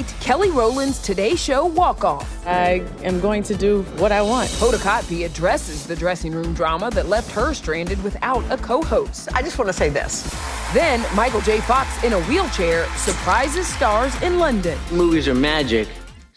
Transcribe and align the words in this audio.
Tonight, 0.00 0.20
Kelly 0.20 0.50
Rowland's 0.50 0.98
Today 0.98 1.34
Show 1.36 1.66
walk 1.66 2.04
off. 2.04 2.46
I 2.46 2.82
am 3.02 3.20
going 3.20 3.42
to 3.42 3.54
do 3.54 3.82
what 3.98 4.12
I 4.12 4.22
want. 4.22 4.48
Hoda 4.50 4.78
Kotb 4.78 5.26
addresses 5.26 5.86
the 5.86 5.94
dressing 5.94 6.32
room 6.32 6.54
drama 6.54 6.90
that 6.92 7.08
left 7.08 7.30
her 7.32 7.52
stranded 7.52 8.02
without 8.02 8.42
a 8.50 8.56
co 8.56 8.80
host. 8.80 9.28
I 9.34 9.42
just 9.42 9.58
want 9.58 9.68
to 9.68 9.74
say 9.74 9.90
this. 9.90 10.22
Then, 10.72 11.04
Michael 11.14 11.42
J. 11.42 11.60
Fox 11.60 12.02
in 12.02 12.14
a 12.14 12.20
wheelchair 12.22 12.86
surprises 12.96 13.66
stars 13.66 14.14
in 14.22 14.38
London. 14.38 14.78
Movies 14.90 15.28
are 15.28 15.34
magic, 15.34 15.88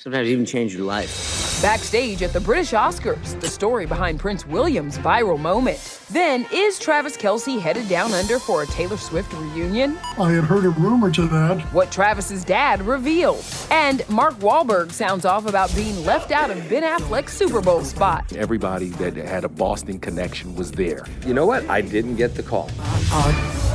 sometimes 0.03 0.28
even 0.28 0.46
change 0.46 0.74
your 0.74 0.84
life. 0.84 1.62
Backstage 1.62 2.22
at 2.24 2.34
the 2.34 2.40
British 2.41 2.72
Oscars, 2.72 3.40
the 3.40 3.47
story 3.47 3.86
behind 3.86 4.19
Prince 4.19 4.46
William's 4.46 4.97
viral 4.97 5.40
moment. 5.40 6.02
Then, 6.09 6.46
is 6.52 6.78
Travis 6.78 7.16
Kelce 7.16 7.58
headed 7.58 7.88
down 7.88 8.12
under 8.12 8.38
for 8.38 8.63
a 8.63 8.68
Taylor 8.68 8.97
Swift 8.97 9.31
reunion? 9.31 9.97
I 10.19 10.31
had 10.31 10.44
heard 10.44 10.66
a 10.66 10.72
rumor 10.72 11.09
to 11.12 11.22
that. 11.28 11.62
What 11.72 11.90
Travis's 11.90 12.44
dad 12.44 12.81
revealed. 12.81 13.46
And 13.72 14.08
Mark 14.09 14.34
Wahlberg 14.40 14.92
sounds 14.92 15.24
off 15.24 15.46
about 15.46 15.74
being 15.74 16.03
left 16.03 16.31
out 16.31 16.52
of 16.52 16.58
Ben 16.68 16.84
Affleck's 16.84 17.31
Super 17.31 17.62
Bowl 17.62 17.81
spot. 17.86 18.36
Everybody 18.36 18.90
that 18.90 19.16
had 19.16 19.46
a 19.46 19.50
Boston 19.50 20.00
connection 20.00 20.53
was 20.56 20.69
there. 20.74 21.06
You 21.25 21.34
know 21.34 21.46
what? 21.46 21.66
I 21.69 21.80
didn't 21.80 22.18
get 22.18 22.36
the 22.36 22.44
call. 22.44 22.69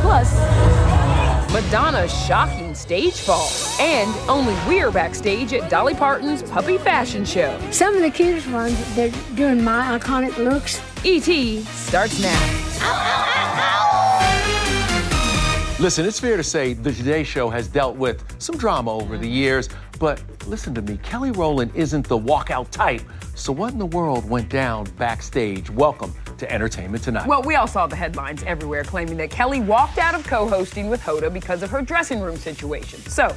Plus, 0.03 0.31
Madonna's 1.53 2.13
shocking 2.27 2.75
stage 2.75 3.21
fall. 3.21 3.51
And 3.81 4.15
only 4.29 4.53
we're 4.67 4.91
backstage 4.91 5.55
at 5.55 5.71
Dolly 5.71 5.95
Parton's 5.95 6.43
puppy 6.43 6.77
fashion 6.77 7.25
show. 7.25 7.59
Some 7.71 7.97
of 7.97 8.03
the 8.03 8.11
cutest 8.11 8.49
ones, 8.49 8.77
they're 8.95 9.11
doing 9.35 9.65
my 9.65 9.99
iconic 9.99 10.37
looks. 10.37 10.83
E.T. 11.05 11.63
starts 11.63 12.21
now. 12.21 13.39
Listen, 15.81 16.05
it's 16.05 16.21
fair 16.21 16.37
to 16.37 16.43
say 16.43 16.75
the 16.75 16.93
Today 16.93 17.25
Show 17.25 17.49
has 17.49 17.67
dealt 17.69 17.97
with 17.97 18.23
some 18.39 18.59
drama 18.59 18.93
over 18.93 19.17
the 19.17 19.29
years, 19.29 19.71
but 19.99 20.23
listen 20.47 20.75
to 20.75 20.83
me, 20.83 20.99
Kelly 20.99 21.31
Rowland 21.31 21.71
isn't 21.75 22.07
the 22.09 22.19
walkout 22.19 22.71
type. 22.71 23.01
So 23.37 23.53
what 23.53 23.73
in 23.73 23.79
the 23.79 23.87
world 23.87 24.29
went 24.29 24.51
down 24.51 24.85
backstage? 24.99 25.71
Welcome 25.71 26.13
to 26.39 26.51
Entertainment 26.51 27.05
Tonight. 27.05 27.27
Well, 27.27 27.43
we 27.43 27.57
all 27.57 27.67
saw 27.67 27.87
the 27.87 27.97
headlines 27.97 28.43
everywhere 28.45 28.85
claiming 28.85 29.17
that 29.19 29.31
Kelly 29.31 29.61
walked 29.61 29.99
out 29.99 30.15
of 30.15 30.27
co-hosting 30.27 30.89
with 30.89 31.01
Hoda 31.01 31.33
because 31.33 31.63
of 31.63 31.71
her 31.71 31.83
dressing 31.83 32.21
room 32.21 32.37
situation. 32.37 33.01
So, 33.01 33.35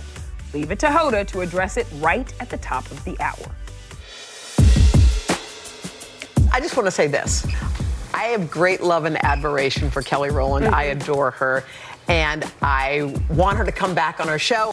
leave 0.53 0.71
it 0.71 0.79
to 0.79 0.87
Hoda 0.87 1.27
to 1.27 1.41
address 1.41 1.77
it 1.77 1.87
right 1.95 2.31
at 2.39 2.49
the 2.49 2.57
top 2.57 2.89
of 2.91 3.03
the 3.03 3.19
hour. 3.19 3.51
I 6.53 6.59
just 6.59 6.75
want 6.75 6.87
to 6.87 6.91
say 6.91 7.07
this. 7.07 7.47
I 8.13 8.25
have 8.25 8.51
great 8.51 8.81
love 8.81 9.05
and 9.05 9.23
admiration 9.23 9.89
for 9.89 10.01
Kelly 10.01 10.29
Rowland. 10.29 10.67
I 10.67 10.83
adore 10.83 11.31
her. 11.31 11.63
And 12.07 12.49
I 12.61 13.15
want 13.29 13.57
her 13.57 13.63
to 13.63 13.71
come 13.71 13.95
back 13.95 14.19
on 14.19 14.27
our 14.27 14.39
show. 14.39 14.71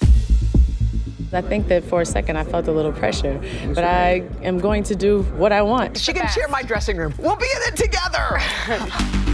I 1.32 1.42
think 1.42 1.68
that 1.68 1.84
for 1.84 2.00
a 2.00 2.06
second 2.06 2.36
I 2.36 2.44
felt 2.44 2.68
a 2.68 2.72
little 2.72 2.92
pressure, 2.92 3.40
but 3.74 3.84
I 3.84 4.26
am 4.42 4.58
going 4.58 4.82
to 4.84 4.96
do 4.96 5.22
what 5.36 5.52
I 5.52 5.62
want. 5.62 5.98
She 5.98 6.12
can 6.12 6.26
share 6.28 6.48
my 6.48 6.62
dressing 6.62 6.96
room. 6.96 7.14
We'll 7.18 7.36
be 7.36 7.46
in 7.56 7.72
it 7.72 7.76
together. 7.76 9.24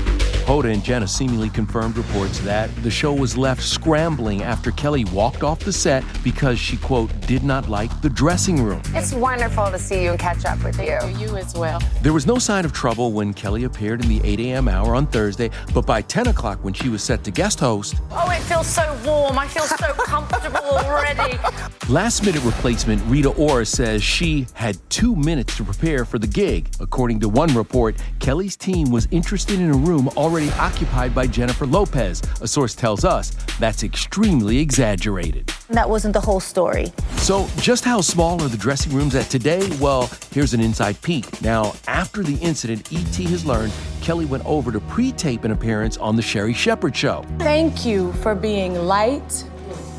Hoda 0.44 0.70
and 0.70 0.84
Jenna 0.84 1.08
seemingly 1.08 1.48
confirmed 1.48 1.96
reports 1.96 2.38
that 2.40 2.68
the 2.82 2.90
show 2.90 3.14
was 3.14 3.34
left 3.34 3.62
scrambling 3.62 4.42
after 4.42 4.70
Kelly 4.72 5.06
walked 5.06 5.42
off 5.42 5.60
the 5.60 5.72
set 5.72 6.04
because 6.22 6.58
she, 6.58 6.76
quote, 6.76 7.10
did 7.22 7.42
not 7.42 7.70
like 7.70 8.02
the 8.02 8.10
dressing 8.10 8.62
room. 8.62 8.82
It's 8.88 9.14
wonderful 9.14 9.70
to 9.70 9.78
see 9.78 10.02
you 10.04 10.10
and 10.10 10.18
catch 10.18 10.44
up 10.44 10.62
with 10.62 10.78
you. 10.78 10.98
You, 11.18 11.28
you 11.28 11.36
as 11.38 11.54
well. 11.54 11.80
There 12.02 12.12
was 12.12 12.26
no 12.26 12.38
sign 12.38 12.66
of 12.66 12.74
trouble 12.74 13.10
when 13.12 13.32
Kelly 13.32 13.64
appeared 13.64 14.02
in 14.04 14.08
the 14.10 14.20
8 14.22 14.38
a.m. 14.40 14.68
hour 14.68 14.94
on 14.94 15.06
Thursday, 15.06 15.50
but 15.72 15.86
by 15.86 16.02
10 16.02 16.26
o'clock 16.26 16.62
when 16.62 16.74
she 16.74 16.90
was 16.90 17.02
set 17.02 17.24
to 17.24 17.30
guest 17.30 17.58
host, 17.60 17.94
Oh, 18.10 18.30
it 18.30 18.40
feels 18.42 18.66
so 18.66 18.82
warm. 19.06 19.38
I 19.38 19.48
feel 19.48 19.62
so 19.62 19.76
comfortable 19.76 20.58
already. 20.58 21.38
last 21.88 22.24
minute 22.24 22.42
replacement 22.44 23.02
Rita 23.06 23.30
Ora 23.30 23.64
says 23.64 24.02
she 24.02 24.46
had 24.52 24.76
two 24.90 25.16
minutes 25.16 25.56
to 25.56 25.64
prepare 25.64 26.04
for 26.04 26.18
the 26.18 26.26
gig. 26.26 26.68
According 26.80 27.20
to 27.20 27.30
one 27.30 27.54
report, 27.54 27.96
Kelly's 28.20 28.56
team 28.56 28.90
was 28.90 29.08
interested 29.10 29.58
in 29.58 29.70
a 29.70 29.76
room 29.76 30.08
already 30.18 30.33
occupied 30.34 31.14
by 31.14 31.26
Jennifer 31.26 31.64
Lopez. 31.64 32.20
A 32.40 32.48
source 32.48 32.74
tells 32.74 33.04
us 33.04 33.30
that's 33.60 33.84
extremely 33.84 34.58
exaggerated. 34.58 35.52
That 35.70 35.88
wasn't 35.88 36.12
the 36.12 36.20
whole 36.20 36.40
story. 36.40 36.92
So, 37.18 37.46
just 37.58 37.84
how 37.84 38.00
small 38.00 38.42
are 38.42 38.48
the 38.48 38.56
dressing 38.56 38.92
rooms 38.92 39.14
at 39.14 39.26
today? 39.30 39.70
Well, 39.80 40.10
here's 40.32 40.52
an 40.52 40.60
inside 40.60 41.00
peek. 41.02 41.40
Now, 41.40 41.74
after 41.86 42.22
the 42.22 42.34
incident, 42.42 42.92
ET 42.92 43.14
has 43.28 43.46
learned 43.46 43.72
Kelly 44.02 44.24
went 44.24 44.44
over 44.44 44.72
to 44.72 44.80
pre 44.80 45.12
tape 45.12 45.44
an 45.44 45.52
appearance 45.52 45.96
on 45.98 46.16
The 46.16 46.22
Sherri 46.22 46.52
Shepherd 46.52 46.96
Show. 46.96 47.24
Thank 47.38 47.86
you 47.86 48.12
for 48.14 48.34
being 48.34 48.74
light, 48.74 49.44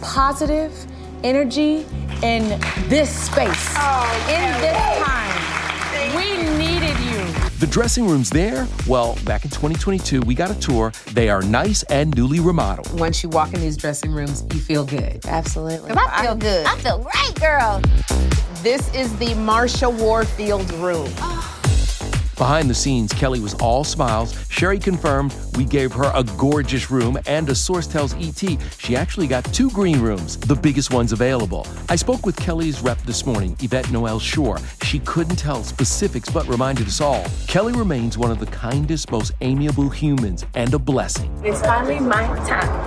positive, 0.02 0.74
energy 1.24 1.86
in 2.22 2.60
this 2.90 3.10
space, 3.10 3.70
in 4.28 4.44
this 4.60 5.04
time. 5.04 6.16
We 6.16 6.38
needed 6.58 7.00
you. 7.00 7.15
The 7.58 7.68
dressing 7.68 8.06
rooms 8.06 8.30
there, 8.30 8.68
well, 8.86 9.18
back 9.24 9.46
in 9.46 9.50
2022, 9.50 10.20
we 10.22 10.36
got 10.36 10.52
a 10.52 10.60
tour. 10.60 10.92
They 11.14 11.30
are 11.30 11.42
nice 11.42 11.84
and 11.84 12.14
newly 12.14 12.42
remodeled. 12.42 13.00
Once 13.00 13.24
you 13.24 13.30
walk 13.30 13.54
in 13.54 13.62
these 13.62 13.78
dressing 13.78 14.12
rooms, 14.12 14.44
you 14.54 14.60
feel 14.60 14.84
good. 14.84 15.26
Absolutely. 15.26 15.92
I 15.92 16.26
feel 16.26 16.36
good. 16.36 16.66
I 16.66 16.78
feel 16.80 17.00
great, 17.00 17.40
girl. 17.40 17.82
This 18.62 18.94
is 18.94 19.18
the 19.20 19.28
Marsha 19.36 19.90
Warfield 19.90 20.70
room. 20.74 21.08
Oh. 21.20 21.55
Behind 22.38 22.70
the 22.70 22.76
scenes, 22.76 23.14
Kelly 23.14 23.40
was 23.40 23.54
all 23.56 23.86
smiles. 23.86 24.36
Sherri 24.50 24.78
confirmed 24.78 25.34
we 25.56 25.64
gave 25.64 25.94
her 25.94 26.12
a 26.14 26.24
gorgeous 26.38 26.92
room, 26.92 27.18
and 27.28 27.50
a 27.50 27.56
source 27.56 27.88
tells 27.88 28.14
ET 28.16 28.58
she 28.78 28.96
actually 28.96 29.28
got 29.28 29.46
two 29.54 29.70
green 29.70 30.02
rooms, 30.02 30.36
the 30.38 30.56
biggest 30.56 30.92
ones 30.92 31.14
available. 31.14 31.66
I 31.88 31.96
spoke 31.96 32.26
with 32.26 32.36
Kelly's 32.36 32.82
rep 32.82 33.02
this 33.04 33.26
morning, 33.26 33.56
Yvette 33.62 33.90
Noel-Schure. 33.90 34.60
She 34.84 35.00
couldn't 35.00 35.38
tell 35.38 35.64
specifics, 35.64 36.30
but 36.30 36.46
reminded 36.48 36.88
us 36.88 37.00
all 37.00 37.26
Kelly 37.48 37.72
remains 37.72 38.18
one 38.18 38.32
of 38.32 38.40
the 38.40 38.48
kindest, 38.48 39.12
most 39.12 39.32
amiable 39.40 39.90
humans, 39.90 40.46
and 40.56 40.74
a 40.74 40.80
blessing. 40.80 41.32
It's 41.44 41.62
finally 41.62 42.00
my 42.02 42.26
time. 42.46 42.86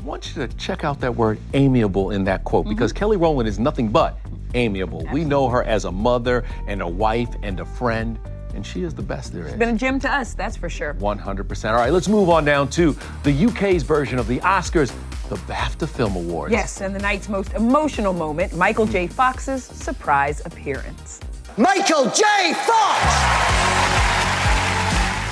I 0.00 0.04
want 0.04 0.34
you 0.34 0.46
to 0.46 0.56
check 0.56 0.82
out 0.82 0.98
that 1.00 1.14
word 1.14 1.38
amiable 1.54 2.10
in 2.10 2.24
that 2.24 2.42
quote 2.42 2.64
mm-hmm. 2.64 2.74
because 2.74 2.92
Kelly 2.92 3.16
Rowland 3.16 3.48
is 3.48 3.60
nothing 3.60 3.88
but 3.88 4.18
amiable. 4.56 5.06
We 5.12 5.24
know 5.24 5.48
her 5.48 5.62
as 5.62 5.84
a 5.84 5.92
mother 5.92 6.44
and 6.66 6.82
a 6.82 6.88
wife 6.88 7.34
and 7.42 7.60
a 7.60 7.64
friend, 7.64 8.18
and 8.54 8.66
she 8.66 8.82
is 8.82 8.94
the 8.94 9.02
best 9.02 9.32
there 9.32 9.46
is. 9.46 9.54
Been 9.54 9.74
a 9.74 9.78
gem 9.78 10.00
to 10.00 10.12
us, 10.12 10.34
that's 10.34 10.56
for 10.56 10.68
sure. 10.68 10.94
100%. 10.94 11.70
All 11.70 11.76
right, 11.76 11.92
let's 11.92 12.08
move 12.08 12.30
on 12.30 12.44
down 12.44 12.68
to 12.70 12.96
the 13.22 13.46
UK's 13.46 13.82
version 13.82 14.18
of 14.18 14.26
the 14.26 14.38
Oscars, 14.40 14.92
the 15.28 15.36
BAFTA 15.36 15.88
Film 15.88 16.16
Awards. 16.16 16.52
Yes, 16.52 16.80
and 16.80 16.94
the 16.94 17.00
night's 17.00 17.28
most 17.28 17.52
emotional 17.52 18.12
moment 18.12 18.54
Michael 18.56 18.86
J. 18.86 19.06
Fox's 19.06 19.64
surprise 19.64 20.40
appearance. 20.44 21.20
Michael 21.56 22.10
J. 22.10 22.54
Fox! 22.54 23.76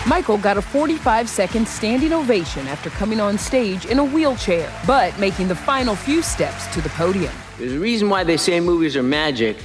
Michael 0.07 0.37
got 0.37 0.59
a 0.59 0.63
45 0.63 1.31
second 1.31 1.67
standing 1.67 2.13
ovation 2.13 2.67
after 2.69 2.91
coming 2.91 3.21
on 3.21 3.39
stage 3.39 3.87
in 3.87 3.99
a 3.99 4.05
wheelchair, 4.05 4.71
but 4.87 5.19
making 5.19 5.49
the 5.49 5.55
final 5.55 5.97
few 5.97 6.21
steps 6.21 6.67
to 6.75 6.83
the 6.83 6.91
podium. 6.91 7.33
There's 7.59 7.73
a 7.73 7.79
reason 7.79 8.09
why 8.09 8.25
they 8.25 8.37
say 8.37 8.59
movies 8.59 8.97
are 8.97 9.03
magic, 9.03 9.57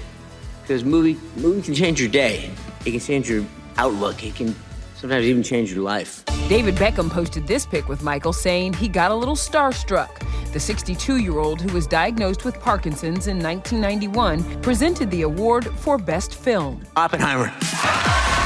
because 0.61 0.83
movie 0.83 1.17
movie 1.35 1.61
can 1.63 1.73
change 1.73 1.99
your 1.99 2.09
day. 2.09 2.51
It 2.85 2.91
can 2.91 2.99
change 2.99 3.29
your 3.29 3.43
outlook. 3.77 4.23
It 4.23 4.35
can 4.35 4.55
sometimes 4.95 5.25
even 5.25 5.41
change 5.41 5.73
your 5.73 5.81
life. 5.81 6.23
David 6.47 6.75
Beckham 6.75 7.09
posted 7.09 7.47
this 7.47 7.65
pic 7.65 7.87
with 7.89 8.03
Michael 8.03 8.33
saying 8.33 8.73
he 8.73 8.87
got 8.87 9.09
a 9.09 9.15
little 9.15 9.35
starstruck. 9.35 10.09
The 10.53 10.59
62 10.59 11.17
year 11.17 11.39
old 11.39 11.61
who 11.61 11.73
was 11.73 11.87
diagnosed 11.87 12.45
with 12.45 12.59
Parkinson's 12.59 13.25
in 13.25 13.41
1991 13.41 14.61
presented 14.61 15.09
the 15.09 15.23
award 15.23 15.65
for 15.79 15.97
Best 15.97 16.35
Film. 16.35 16.83
Oppenheimer. 16.95 17.51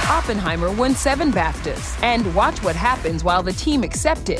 Oppenheimer 0.09 0.71
won 0.71 0.95
seven 0.95 1.31
BAFTAs. 1.31 2.01
And 2.01 2.33
watch 2.33 2.63
what 2.63 2.77
happens 2.77 3.23
while 3.25 3.43
the 3.43 3.53
team 3.53 3.83
accepted. 3.83 4.39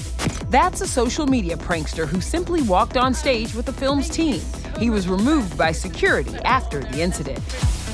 That's 0.49 0.81
a 0.81 0.87
social 0.87 1.25
media 1.25 1.57
prankster 1.57 2.07
who 2.07 2.21
simply 2.21 2.61
walked 2.61 2.95
on 2.95 3.13
stage 3.13 3.53
with 3.53 3.65
the 3.65 3.73
film's 3.73 4.09
team. 4.09 4.41
He 4.77 4.89
was 4.89 5.07
removed 5.07 5.57
by 5.57 5.71
security 5.71 6.35
after 6.43 6.81
the 6.81 7.01
incident. 7.01 7.39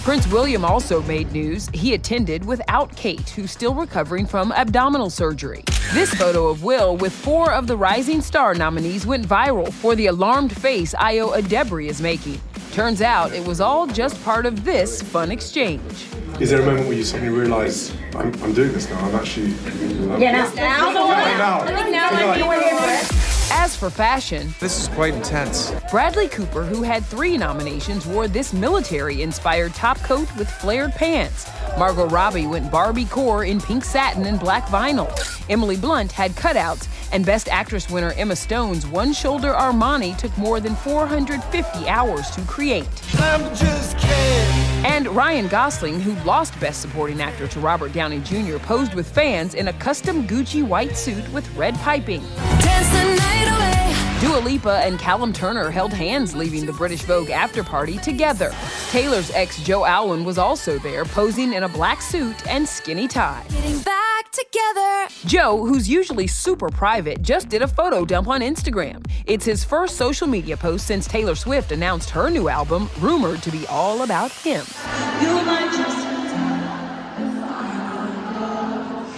Prince 0.04 0.28
William 0.28 0.64
also 0.64 1.04
made 1.04 1.32
news. 1.32 1.70
He 1.74 1.94
attended 1.94 2.46
without 2.46 2.96
Kate, 2.96 3.30
who's 3.30 3.52
still 3.52 3.76
recovering 3.76 4.26
from 4.26 4.52
abdominal 4.54 5.10
surgery. 5.10 5.64
This 5.94 6.14
photo 6.14 6.48
of 6.48 6.64
Will 6.64 6.98
with 6.98 7.14
four 7.14 7.52
of 7.52 7.68
the 7.68 7.76
Rising 7.76 8.22
Star 8.22 8.56
nominees 8.56 9.06
went 9.06 9.28
viral 9.28 9.72
for 9.72 9.96
the 9.96 10.08
alarmed 10.08 10.56
face 10.56 10.96
Ayo 10.96 11.38
Edebiri 11.40 11.90
is 11.90 12.02
making. 12.02 12.40
Turns 12.72 13.02
out 13.02 13.34
it 13.34 13.46
was 13.46 13.60
all 13.60 13.88
just 13.88 14.24
part 14.24 14.46
of 14.46 14.64
this 14.64 15.02
fun 15.02 15.32
exchange. 15.32 16.08
Is 16.40 16.50
there 16.50 16.62
a 16.62 16.66
moment 16.66 16.88
where 16.88 16.96
you 16.96 17.04
suddenly 17.04 17.38
realise 17.38 17.94
I'm, 18.16 18.34
I'm 18.42 18.54
doing 18.54 18.72
this 18.72 18.90
now? 18.90 19.00
I'm 19.06 19.16
actually. 19.16 19.54
I'm, 19.66 20.22
Yeah, 20.22 20.32
now, 20.32 20.54
now 20.54 20.94
the 20.94 21.00
one. 21.02 21.38
Now. 21.38 21.62
I 21.62 21.76
think 21.76 21.92
now 21.92 22.10
might 22.12 22.34
be 22.36 22.42
the 22.42 22.48
one 22.48 22.62
here. 22.62 23.29
As 23.52 23.76
for 23.76 23.90
fashion, 23.90 24.54
This 24.60 24.80
is 24.80 24.88
quite 24.90 25.14
intense. 25.14 25.72
Bradley 25.90 26.28
Cooper, 26.28 26.64
who 26.64 26.84
had 26.84 27.04
three 27.06 27.38
nominations, 27.38 28.06
wore 28.06 28.28
this 28.28 28.54
military 28.54 29.22
inspired 29.24 29.74
top 29.74 29.98
coat 30.00 30.28
with 30.38 30.50
flared 30.50 30.92
pants. 30.92 31.48
Margot 31.78 32.08
Robbie 32.08 32.48
went 32.48 32.72
Barbie 32.72 33.06
core 33.06 33.46
in 33.46 33.60
pink 33.60 33.84
satin 33.84 34.26
and 34.26 34.40
black 34.40 34.66
vinyl. 34.68 35.10
Emily 35.50 35.78
Blunt 35.78 36.12
had 36.12 36.32
cutouts, 36.32 36.88
and 37.12 37.26
Best 37.26 37.48
Actress 37.50 37.90
winner 37.90 38.14
Emma 38.14 38.36
Stone's 38.36 38.86
one 38.86 39.14
shoulder 39.14 39.54
Armani 39.54 40.16
took 40.18 40.36
more 40.38 40.60
than 40.60 40.76
450 40.76 41.88
hours 41.88 42.30
to 42.32 42.42
create. 42.42 42.88
I'm 43.16 43.42
just 43.56 43.98
kidding. 43.98 44.86
And 44.86 45.08
Ryan 45.10 45.48
Gosling, 45.48 46.00
who 46.00 46.14
lost 46.24 46.58
Best 46.60 46.82
Supporting 46.82 47.22
Actor 47.22 47.48
to 47.48 47.60
Robert 47.60 47.94
Downey 47.94 48.20
Jr., 48.20 48.58
posed 48.58 48.94
with 48.94 49.10
fans 49.10 49.56
in 49.56 49.70
a 49.70 49.74
custom 49.74 50.28
Gucci 50.28 50.64
white 50.64 50.96
suit 50.96 51.28
with 51.34 51.50
red 51.56 51.76
piping. 51.80 52.22
Dua 54.30 54.38
Lipa 54.38 54.82
and 54.84 55.00
Callum 55.00 55.34
Turner 55.34 55.72
held 55.72 55.92
hands 55.92 56.36
leaving 56.36 56.64
the 56.64 56.74
British 56.74 57.02
Vogue 57.02 57.32
after 57.32 57.64
party 57.64 57.98
together. 57.98 58.54
Taylor's 58.92 59.32
ex 59.32 59.60
Joe 59.64 59.86
Alwyn 59.86 60.24
was 60.24 60.38
also 60.38 60.78
there, 60.78 61.04
posing 61.04 61.54
in 61.54 61.64
a 61.64 61.68
black 61.68 62.00
suit 62.00 62.46
and 62.48 62.70
skinny 62.70 63.08
tie. 63.08 63.44
back 63.84 64.32
together. 64.32 65.08
Joe, 65.26 65.66
who's 65.66 65.90
usually 65.90 66.28
super 66.28 66.70
private, 66.70 67.24
just 67.24 67.50
did 67.50 67.64
a 67.64 67.68
photo 67.68 68.06
dump 68.06 68.28
on 68.28 68.42
Instagram. 68.42 69.04
It's 69.26 69.46
his 69.46 69.64
first 69.64 69.98
social 69.98 70.28
media 70.28 70.56
post 70.56 70.86
since 70.86 71.08
Taylor 71.08 71.34
Swift 71.34 71.72
announced 71.72 72.12
her 72.12 72.30
new 72.30 72.50
album, 72.50 72.88
rumored 73.00 73.42
to 73.42 73.50
be 73.50 73.66
all 73.66 74.04
about 74.04 74.32
him. 74.32 74.64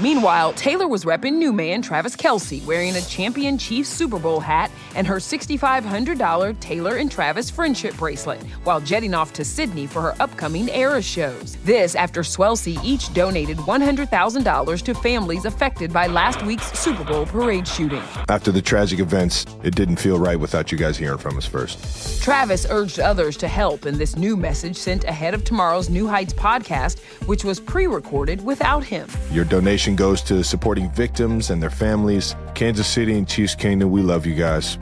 Meanwhile, 0.02 0.54
Taylor 0.54 0.88
was 0.88 1.06
repping 1.06 1.34
new 1.34 1.54
man 1.54 1.84
Travis 1.84 2.16
Kelce, 2.16 2.66
wearing 2.66 2.96
a 2.96 3.02
Champion 3.02 3.56
Chiefs 3.56 3.88
Super 3.88 4.18
Bowl 4.18 4.40
hat 4.40 4.72
and 4.96 5.06
her 5.06 5.18
$6,500 5.18 6.60
Taylor 6.60 6.96
and 6.96 7.12
Travis 7.12 7.52
friendship 7.52 7.96
bracelet, 7.98 8.42
while 8.64 8.82
jetting 8.82 9.14
off 9.14 9.32
to 9.34 9.46
Sydney 9.46 9.86
for 9.86 10.02
her 10.02 10.16
upcoming 10.20 10.72
Era 10.72 11.04
shows. 11.04 11.56
This 11.58 11.94
after 11.94 12.22
Swelsey 12.22 12.84
each 12.84 13.14
donated 13.14 13.58
$100,000 13.58 14.82
to 14.82 14.94
families 14.96 15.46
affected 15.46 15.94
by 15.94 16.08
last 16.08 16.42
week's 16.44 16.72
Super 16.80 17.04
Bowl 17.04 17.28
parade 17.28 17.68
shooting. 17.68 18.02
After 18.28 18.52
the 18.52 18.62
tragic 18.62 19.00
events, 19.00 19.46
it 19.62 19.76
didn't 19.76 19.98
feel 19.98 20.18
right 20.18 20.40
without 20.40 20.72
you 20.72 20.80
guys 20.80 20.98
hearing 20.98 21.20
from 21.20 21.38
us 21.38 21.46
first. 21.46 22.24
Travis 22.24 22.66
urged 22.72 23.00
others 23.00 23.38
to 23.38 23.48
help 23.48 23.86
in 23.86 24.00
this 24.00 24.16
new 24.16 24.36
message 24.36 24.78
sent 24.78 25.04
ahead 25.04 25.36
of 25.36 25.44
tomorrow's 25.44 25.92
New 25.92 26.08
Heights 26.08 26.34
podcast, 26.34 27.00
which 27.28 27.44
was 27.44 27.60
pre 27.60 27.86
recorded 27.86 28.44
without 28.44 28.84
him. 28.84 29.08
Your 29.32 29.46
donation 29.46 29.91
goes 29.96 30.22
to 30.24 30.44
supporting 30.44 30.90
victims 30.92 31.50
and 31.50 31.62
their 31.62 31.70
families. 31.70 32.36
Kansas 32.56 32.88
City 32.88 33.18
and 33.18 33.28
Chiefs 33.28 33.56
Kingdom, 33.56 33.92
we 33.92 34.02
love 34.02 34.26
you 34.26 34.36
guys. 34.36 34.78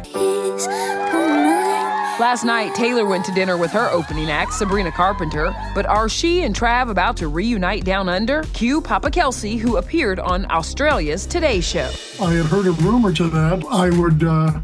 Last 2.19 2.43
night, 2.43 2.75
Taylor 2.75 3.05
went 3.05 3.23
to 3.25 3.31
dinner 3.31 3.55
with 3.55 3.71
her 3.71 3.89
opening 3.91 4.29
act, 4.29 4.51
Sabrina 4.53 4.91
Carpenter. 4.91 5.55
But 5.73 5.85
are 5.85 6.09
she 6.09 6.43
and 6.43 6.53
Trav 6.53 6.89
about 6.89 7.15
to 7.17 7.29
reunite 7.29 7.85
down 7.85 8.09
under? 8.09 8.43
Cue 8.53 8.81
Papa 8.81 9.09
Kelce, 9.09 9.57
who 9.57 9.77
appeared 9.77 10.19
on 10.19 10.45
Australia's 10.51 11.25
Today 11.25 11.61
Show. 11.61 11.89
I 12.21 12.33
had 12.33 12.45
heard 12.47 12.67
a 12.67 12.71
rumor 12.71 13.13
to 13.13 13.29
that. 13.29 13.65
I 13.69 13.89
would. 13.91 14.23
Uh, 14.23 14.59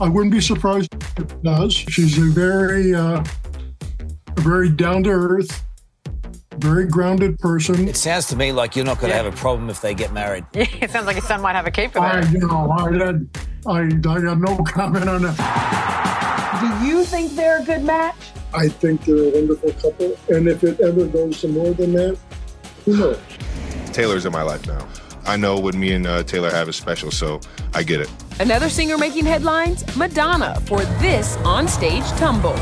I 0.00 0.08
wouldn't 0.08 0.32
be 0.32 0.40
surprised 0.40 0.88
if 0.94 1.18
it 1.18 1.42
does. 1.42 1.74
She's 1.74 2.18
a 2.18 2.22
very, 2.22 2.94
uh, 2.94 3.22
a 4.36 4.40
very 4.40 4.70
down 4.70 5.04
to 5.04 5.10
earth, 5.10 5.63
very 6.64 6.86
grounded 6.86 7.38
person. 7.38 7.86
It 7.88 7.96
sounds 7.96 8.26
to 8.28 8.36
me 8.36 8.50
like 8.50 8.74
you're 8.74 8.86
not 8.86 8.98
going 8.98 9.10
to 9.10 9.16
have 9.16 9.26
a 9.26 9.36
problem 9.36 9.68
if 9.68 9.82
they 9.82 9.92
get 9.94 10.12
married. 10.14 10.46
it 10.54 10.90
sounds 10.90 11.04
like 11.04 11.16
your 11.16 11.24
son 11.24 11.42
might 11.42 11.54
have 11.54 11.66
a 11.66 11.70
cape 11.70 11.92
for 11.92 12.00
I, 12.00 12.22
that. 12.22 12.32
you 12.32 12.38
know, 12.38 12.70
I 12.70 12.92
had, 12.92 13.28
I, 13.66 13.80
I 13.80 14.20
got 14.20 14.38
no 14.38 14.56
comment 14.64 15.08
on 15.08 15.22
that. 15.22 16.80
Do 16.80 16.86
you 16.86 17.04
think 17.04 17.32
they're 17.32 17.60
a 17.60 17.64
good 17.64 17.84
match? 17.84 18.16
I 18.54 18.68
think 18.68 19.04
they're 19.04 19.16
a 19.16 19.30
wonderful 19.30 19.72
couple, 19.72 20.16
and 20.28 20.48
if 20.48 20.64
it 20.64 20.80
ever 20.80 21.06
goes 21.06 21.40
to 21.42 21.48
more 21.48 21.74
than 21.74 21.92
that, 21.94 22.18
who 22.86 22.96
knows? 22.96 23.20
Taylor's 23.92 24.24
in 24.24 24.32
my 24.32 24.42
life 24.42 24.66
now. 24.66 24.88
I 25.26 25.36
know 25.36 25.58
what 25.58 25.74
me 25.74 25.92
and 25.92 26.06
uh, 26.06 26.22
Taylor 26.22 26.50
have 26.50 26.68
is 26.68 26.76
special, 26.76 27.10
so 27.10 27.40
I 27.74 27.82
get 27.82 28.00
it. 28.00 28.10
Another 28.40 28.68
singer 28.70 28.96
making 28.96 29.26
headlines? 29.26 29.84
Madonna 29.96 30.58
for 30.64 30.84
this 31.00 31.36
onstage 31.38 32.16
tumble. 32.18 32.54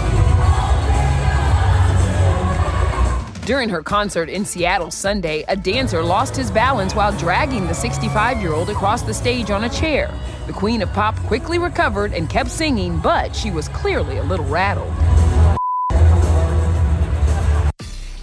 During 3.52 3.68
her 3.68 3.82
concert 3.82 4.30
in 4.30 4.46
Seattle 4.46 4.90
Sunday, 4.90 5.44
a 5.46 5.54
dancer 5.54 6.02
lost 6.02 6.34
his 6.34 6.50
balance 6.50 6.94
while 6.94 7.12
dragging 7.18 7.66
the 7.66 7.74
65 7.74 8.40
year 8.40 8.54
old 8.54 8.70
across 8.70 9.02
the 9.02 9.12
stage 9.12 9.50
on 9.50 9.64
a 9.64 9.68
chair. 9.68 10.10
The 10.46 10.54
Queen 10.54 10.80
of 10.80 10.90
Pop 10.94 11.14
quickly 11.26 11.58
recovered 11.58 12.14
and 12.14 12.30
kept 12.30 12.48
singing, 12.48 12.98
but 12.98 13.36
she 13.36 13.50
was 13.50 13.68
clearly 13.68 14.16
a 14.16 14.22
little 14.22 14.46
rattled. 14.46 14.90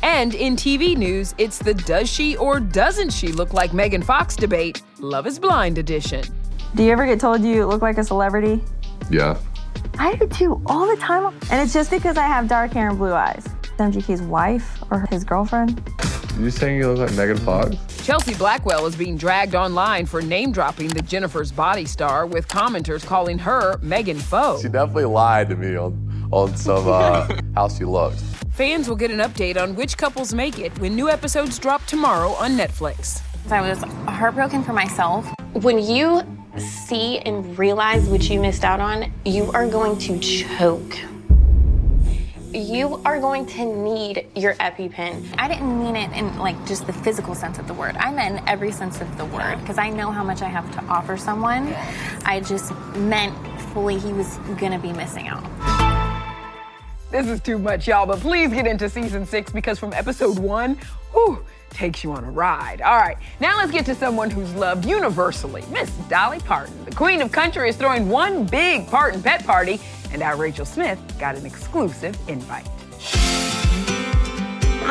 And 0.02 0.34
in 0.34 0.56
TV 0.56 0.98
news, 0.98 1.36
it's 1.38 1.60
the 1.60 1.76
does 1.76 2.10
she 2.10 2.36
or 2.36 2.60
doesn't 2.60 3.14
she 3.14 3.28
look 3.28 3.54
like 3.54 3.72
Megan 3.72 4.02
Fox 4.02 4.36
debate, 4.36 4.82
Love 4.98 5.28
is 5.28 5.38
Blind 5.38 5.78
edition. 5.78 6.24
Do 6.74 6.82
you 6.82 6.92
ever 6.92 7.06
get 7.06 7.20
told 7.20 7.44
you 7.44 7.68
look 7.68 7.84
like 7.84 8.00
a 8.00 8.04
celebrity? 8.04 8.64
Yeah. 9.12 9.38
I 10.00 10.16
do 10.16 10.28
too, 10.28 10.60
all 10.66 10.88
the 10.88 11.00
time. 11.00 11.36
And 11.52 11.62
it's 11.62 11.72
just 11.72 11.92
because 11.92 12.18
I 12.18 12.26
have 12.26 12.48
dark 12.48 12.72
hair 12.72 12.90
and 12.90 12.98
blue 12.98 13.14
eyes. 13.14 13.48
MGK's 13.80 14.22
wife 14.22 14.84
or 14.92 15.08
his 15.10 15.24
girlfriend? 15.24 15.82
You 16.40 16.52
saying 16.52 16.78
you 16.78 16.92
look 16.92 17.10
like 17.10 17.18
Megan 17.18 17.38
Fox? 17.38 17.76
Chelsea 18.06 18.34
Blackwell 18.34 18.86
is 18.86 18.96
being 18.96 19.18
dragged 19.18 19.56
online 19.56 20.06
for 20.06 20.22
name 20.22 20.52
dropping 20.52 20.88
the 20.88 21.02
Jennifer's 21.02 21.52
Body 21.52 21.86
star, 21.86 22.26
with 22.26 22.48
commenters 22.48 23.06
calling 23.06 23.38
her 23.40 23.78
Megan 23.82 24.18
Foe. 24.18 24.58
She 24.62 24.70
definitely 24.70 25.06
lied 25.06 25.50
to 25.50 25.56
me 25.56 25.76
on, 25.76 26.30
on 26.32 26.56
some 26.56 26.88
uh, 26.88 27.28
how 27.56 27.68
she 27.68 27.84
looks. 27.84 28.24
Fans 28.52 28.88
will 28.88 28.96
get 28.96 29.12
an 29.12 29.20
update 29.20 29.62
on 29.62 29.76
which 29.76 29.98
couples 29.98 30.34
make 30.34 30.60
it 30.60 30.78
when 30.80 30.96
new 30.96 31.10
episodes 31.10 31.60
drop 31.60 31.86
tomorrow 31.86 32.30
on 32.32 32.58
Netflix. 32.58 33.22
I 33.52 33.68
was 33.68 33.80
heartbroken 34.08 34.64
for 34.64 34.74
myself. 34.74 35.28
When 35.54 35.80
you 35.80 36.22
see 36.58 37.20
and 37.20 37.58
realize 37.58 38.08
what 38.08 38.30
you 38.30 38.40
missed 38.40 38.64
out 38.64 38.80
on, 38.80 39.12
you 39.26 39.52
are 39.52 39.68
going 39.68 39.98
to 40.00 40.20
choke. 40.20 40.98
You 42.52 43.00
are 43.06 43.20
going 43.20 43.46
to 43.46 43.64
need 43.64 44.26
your 44.36 44.56
EpiPen. 44.56 45.36
I 45.38 45.48
didn't 45.48 45.78
mean 45.78 45.96
it 45.96 46.12
in 46.14 46.36
like 46.40 46.56
just 46.66 46.88
the 46.88 46.94
physical 46.94 47.36
sense 47.36 47.60
of 47.60 47.68
the 47.68 47.76
word. 47.76 47.96
I 47.98 48.12
meant 48.12 48.42
every 48.48 48.72
sense 48.72 49.02
of 49.02 49.18
the 49.20 49.26
word 49.26 49.60
because 49.60 49.78
I 49.78 49.92
know 49.92 50.10
how 50.10 50.24
much 50.24 50.42
I 50.42 50.48
have 50.48 50.72
to 50.72 50.84
offer 50.86 51.16
someone. 51.16 51.72
I 52.26 52.40
just 52.40 52.74
meant 52.96 53.36
fully 53.72 54.00
he 54.00 54.14
was 54.14 54.38
gonna 54.60 54.80
be 54.80 54.92
missing 54.94 55.28
out. 55.28 55.44
This 57.12 57.28
is 57.28 57.40
too 57.40 57.60
much, 57.60 57.88
y'all, 57.88 58.08
but 58.08 58.20
please 58.20 58.50
get 58.50 58.66
into 58.66 58.90
season 58.90 59.28
six 59.28 59.52
because 59.52 59.78
from 59.78 59.94
episode 59.94 60.40
one, 60.40 60.76
whew, 61.12 61.46
takes 61.70 62.04
you 62.04 62.14
on 62.14 62.24
a 62.24 62.32
ride. 62.32 62.82
All 62.82 62.98
right, 62.98 63.18
now 63.40 63.58
let's 63.58 63.72
get 63.72 63.86
to 63.86 63.96
someone 63.96 64.32
who's 64.32 64.52
loved 64.56 64.86
universally, 64.86 65.64
Miss 65.72 65.92
Dolly 66.10 66.40
Parton. 66.40 66.84
The 66.86 66.96
Queen 66.96 67.22
of 67.22 67.32
Country 67.32 67.70
is 67.70 67.76
throwing 67.76 68.10
one 68.10 68.46
big 68.46 68.88
Parton 68.88 69.22
pet 69.22 69.46
party, 69.46 69.80
and 70.12 70.22
our 70.22 70.36
Rachel 70.36 70.66
Smith 70.66 71.00
got 71.20 71.36
an 71.36 71.46
exclusive 71.46 72.18
invite. 72.28 72.68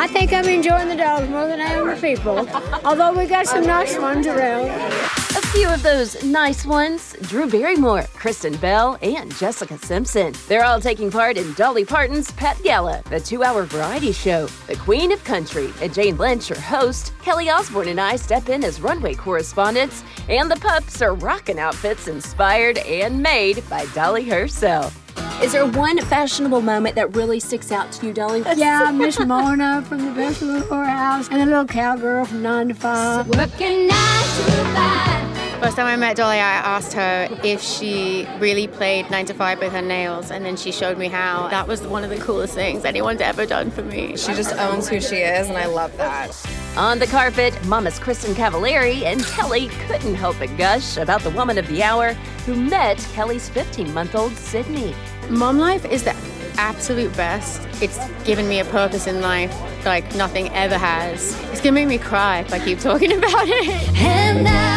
I 0.01 0.07
think 0.07 0.33
I'm 0.33 0.45
enjoying 0.45 0.87
the 0.87 0.95
dogs 0.95 1.29
more 1.29 1.49
than 1.49 1.61
I 1.61 1.73
am 1.73 1.89
the 1.89 1.97
people. 1.97 2.49
Although 2.85 3.19
we 3.19 3.27
got 3.27 3.49
some 3.49 3.67
nice 3.67 3.99
ones 3.99 4.29
around. 4.29 4.69
A 4.69 5.43
few 5.49 5.69
of 5.69 5.83
those 5.83 6.23
nice 6.23 6.65
ones 6.65 7.17
Drew 7.23 7.51
Barrymore, 7.51 8.05
Kristen 8.15 8.57
Bell, 8.59 8.97
and 9.03 9.35
Jessica 9.37 9.77
Simpson. 9.77 10.35
They're 10.47 10.65
all 10.65 10.81
taking 10.81 11.11
part 11.11 11.37
in 11.37 11.53
Dolly 11.55 11.85
Parton's 11.85 12.31
Pet 12.31 12.63
Gala, 12.63 13.03
the 13.11 13.19
two 13.19 13.43
hour 13.43 13.65
variety 13.65 14.13
show. 14.13 14.47
The 14.69 14.77
Queen 14.77 15.11
of 15.11 15.25
Country 15.25 15.73
and 15.83 15.93
Jane 15.93 16.17
Lynch, 16.17 16.47
her 16.47 16.61
host. 16.61 17.13
Kelly 17.23 17.51
Osbourne 17.51 17.89
and 17.89 18.01
I 18.01 18.15
step 18.15 18.49
in 18.49 18.63
as 18.63 18.81
runway 18.81 19.15
correspondents, 19.15 20.05
and 20.29 20.49
the 20.49 20.61
pups 20.61 21.03
are 21.03 21.15
rocking 21.15 21.59
outfits 21.59 22.07
inspired 22.07 22.79
and 22.79 23.21
made 23.21 23.69
by 23.69 23.85
Dolly 23.87 24.29
herself. 24.29 25.08
Is 25.41 25.53
there 25.53 25.65
one 25.65 25.99
fashionable 25.99 26.63
moment 26.63 26.97
that 26.97 27.15
really 27.15 27.39
sticks 27.39 27.71
out 27.71 27.93
to 27.93 28.07
you, 28.07 28.13
Dolly? 28.13 28.43
Yeah, 28.57 28.91
Miss 28.95 29.21
Mona 29.21 29.83
from 29.83 30.05
the 30.05 30.11
Best 30.11 30.43
Little 30.43 30.63
Whorehouse 30.63 31.31
and 31.31 31.41
the 31.41 31.47
little 31.47 31.65
cowgirl 31.65 32.25
from 32.25 32.43
9 32.43 32.69
to 32.69 32.75
5. 32.75 33.29
Working 33.29 33.87
nine 33.87 34.25
to 34.25 34.53
five. 34.75 35.63
First 35.63 35.77
time 35.77 35.87
I 35.87 35.95
met 35.95 36.17
Dolly, 36.17 36.39
I 36.39 36.41
asked 36.41 36.93
her 36.95 37.29
if 37.45 37.63
she 37.63 38.27
really 38.41 38.67
played 38.67 39.09
9 39.13 39.27
to 39.27 39.35
5 39.35 39.61
with 39.61 39.73
her 39.73 39.81
nails, 39.81 40.33
and 40.33 40.45
then 40.45 40.57
she 40.57 40.73
showed 40.73 40.99
me 40.99 41.07
how. 41.07 41.47
That 41.49 41.69
was 41.69 41.83
one 41.83 42.03
of 42.03 42.11
the 42.11 42.19
coolest 42.19 42.55
things 42.55 42.85
anyone's 42.85 43.21
ever 43.21 43.47
done 43.47 43.71
for 43.71 43.83
me. 43.83 44.17
She 44.17 44.35
just 44.35 44.53
owns 44.55 44.89
who 44.89 45.01
she 45.01 45.17
is, 45.19 45.49
and 45.49 45.57
I 45.57 45.67
love 45.67 45.97
that. 45.99 46.37
On 46.77 46.99
the 46.99 47.07
carpet, 47.07 47.55
Mama's 47.67 48.01
Kristin 48.01 48.35
Cavallari 48.35 49.03
and 49.03 49.25
Kelly 49.25 49.69
couldn't 49.87 50.17
help 50.17 50.37
but 50.41 50.55
gush 50.59 50.97
about 50.97 51.21
the 51.23 51.31
woman 51.31 51.59
of 51.59 51.67
the 51.69 51.85
hour 51.85 52.15
who 52.45 52.57
met 52.57 52.99
Kelly's 53.13 53.49
15 53.49 53.95
month 53.95 54.17
old 54.17 54.33
Sydney. 54.33 54.95
Mom 55.31 55.59
life 55.59 55.85
is 55.85 56.05
the 56.05 56.15
absolute 56.57 57.15
best. 57.17 57.61
It's 57.83 57.99
given 58.25 58.49
me 58.49 58.61
a 58.61 58.65
purpose 58.65 59.07
in 59.07 59.21
life 59.21 59.55
like 59.85 60.15
nothing 60.17 60.49
ever 60.51 60.77
has. 60.77 61.39
It's 61.51 61.61
gonna 61.61 61.73
make 61.73 61.89
me 61.89 61.99
cry 61.99 62.41
if 62.41 62.53
I 62.53 62.59
keep 62.59 62.79
talking 62.81 63.13
about 63.19 63.47
it. 63.47 63.93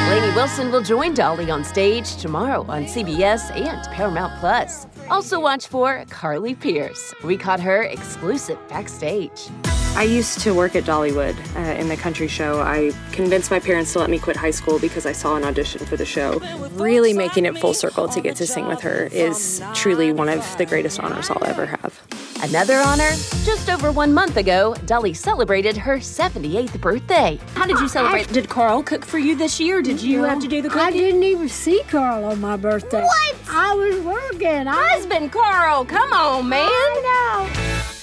Lainey 0.10 0.36
Wilson 0.36 0.72
will 0.72 0.82
join 0.84 1.14
Dolly 1.14 1.50
on 1.50 1.64
stage 1.64 2.18
tomorrow 2.18 2.66
on 2.68 2.84
CBS 2.84 3.50
and 3.56 3.82
Paramount 3.94 4.38
Plus. 4.40 4.88
Also 5.10 5.40
watch 5.40 5.68
for 5.68 6.04
Carly 6.10 6.54
Pearce. 6.54 7.14
We 7.24 7.38
caught 7.38 7.60
her 7.62 7.84
exclusive 7.84 8.58
backstage. 8.68 9.48
I 9.94 10.04
used 10.04 10.40
to 10.42 10.54
work 10.54 10.76
at 10.76 10.86
Dollywood 10.86 11.36
uh, 11.56 11.80
in 11.80 11.90
the 11.90 11.98
country 11.98 12.28
show. 12.28 12.62
I 12.62 12.92
convinced 13.12 13.52
my 13.52 13.60
parents 13.60 13.94
to 13.94 14.00
let 14.00 14.10
me 14.10 14.18
quit 14.18 14.36
high 14.36 14.52
school 14.52 14.80
because 14.80 15.06
I 15.06 15.12
saw 15.12 15.36
an 15.36 15.44
audition 15.44 15.86
for 15.86 15.98
the 15.98 16.06
show. 16.06 16.40
Really 16.74 17.14
making 17.14 17.46
it 17.46 17.58
full 17.58 17.74
circle 17.74 18.08
to 18.08 18.22
get 18.22 18.36
to 18.38 18.48
sing 18.48 18.68
with 18.68 18.82
her 18.82 19.10
is 19.12 19.62
truly 19.76 20.12
one 20.12 20.30
of 20.30 20.58
the 20.58 20.66
greatest 20.66 21.00
honors 21.00 21.30
I'll 21.30 21.44
ever 21.44 21.66
have. 21.66 22.02
Another 22.42 22.78
honor? 22.78 23.10
Just 23.44 23.70
over 23.70 23.92
one 23.92 24.14
month 24.14 24.38
ago, 24.38 24.74
Dolly 24.86 25.14
celebrated 25.14 25.78
her 25.78 25.98
78th 25.98 26.82
birthday. 26.82 27.38
How 27.54 27.68
did 27.68 27.80
you 27.80 27.88
celebrate? 27.88 28.28
Did 28.30 28.50
Carl 28.50 28.82
cook 28.82 29.06
for 29.06 29.20
you 29.20 29.36
this 29.36 29.60
year? 29.60 29.84
Did 29.84 30.02
you 30.02 30.24
have 30.24 30.40
to 30.40 30.48
do 30.48 30.64
the 30.64 30.70
cooking? 30.70 30.88
I 30.88 30.92
didn't 30.92 31.24
even 31.24 31.50
see 31.50 31.84
Carl 31.88 32.26
on 32.26 32.42
my 32.42 32.56
birthday. 32.56 33.04
What? 33.04 33.36
I 33.50 33.76
was 33.76 34.00
working. 34.00 34.68
I 34.68 34.92
Husband 34.94 35.32
Carl, 35.32 35.86
come 35.86 36.12
on, 36.14 36.50
man. 36.50 36.68
I 36.68 37.48
know. 37.50 38.01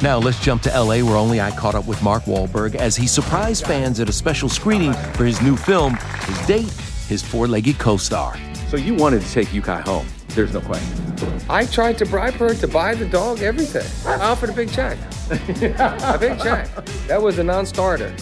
Now 0.00 0.18
let's 0.18 0.38
jump 0.38 0.62
to 0.62 0.70
LA 0.70 1.00
where 1.00 1.16
only 1.16 1.40
I 1.40 1.50
caught 1.50 1.74
up 1.74 1.86
with 1.86 2.00
Mark 2.04 2.22
Wahlberg 2.24 2.76
as 2.76 2.94
he 2.94 3.08
surprised 3.08 3.66
fans 3.66 3.98
at 3.98 4.08
a 4.08 4.12
special 4.12 4.48
screening 4.48 4.92
for 4.92 5.24
his 5.24 5.42
new 5.42 5.56
film, 5.56 5.96
his 6.26 6.46
date, 6.46 6.70
his 7.08 7.20
four-legged 7.20 7.78
co-star. 7.80 8.38
So 8.68 8.76
you 8.76 8.94
wanted 8.94 9.22
to 9.22 9.32
take 9.32 9.48
Ukai 9.48 9.80
home. 9.80 10.06
There's 10.28 10.54
no 10.54 10.60
question. 10.60 11.42
I 11.50 11.66
tried 11.66 11.98
to 11.98 12.06
bribe 12.06 12.34
her 12.34 12.54
to 12.54 12.68
buy 12.68 12.94
the 12.94 13.06
dog 13.06 13.42
everything. 13.42 13.86
I 14.06 14.14
offered 14.20 14.50
a 14.50 14.52
big 14.52 14.70
check. 14.70 14.98
a 15.30 16.16
big 16.20 16.38
check. 16.38 16.68
That 17.08 17.20
was 17.20 17.40
a 17.40 17.44
non-starter. 17.44 18.14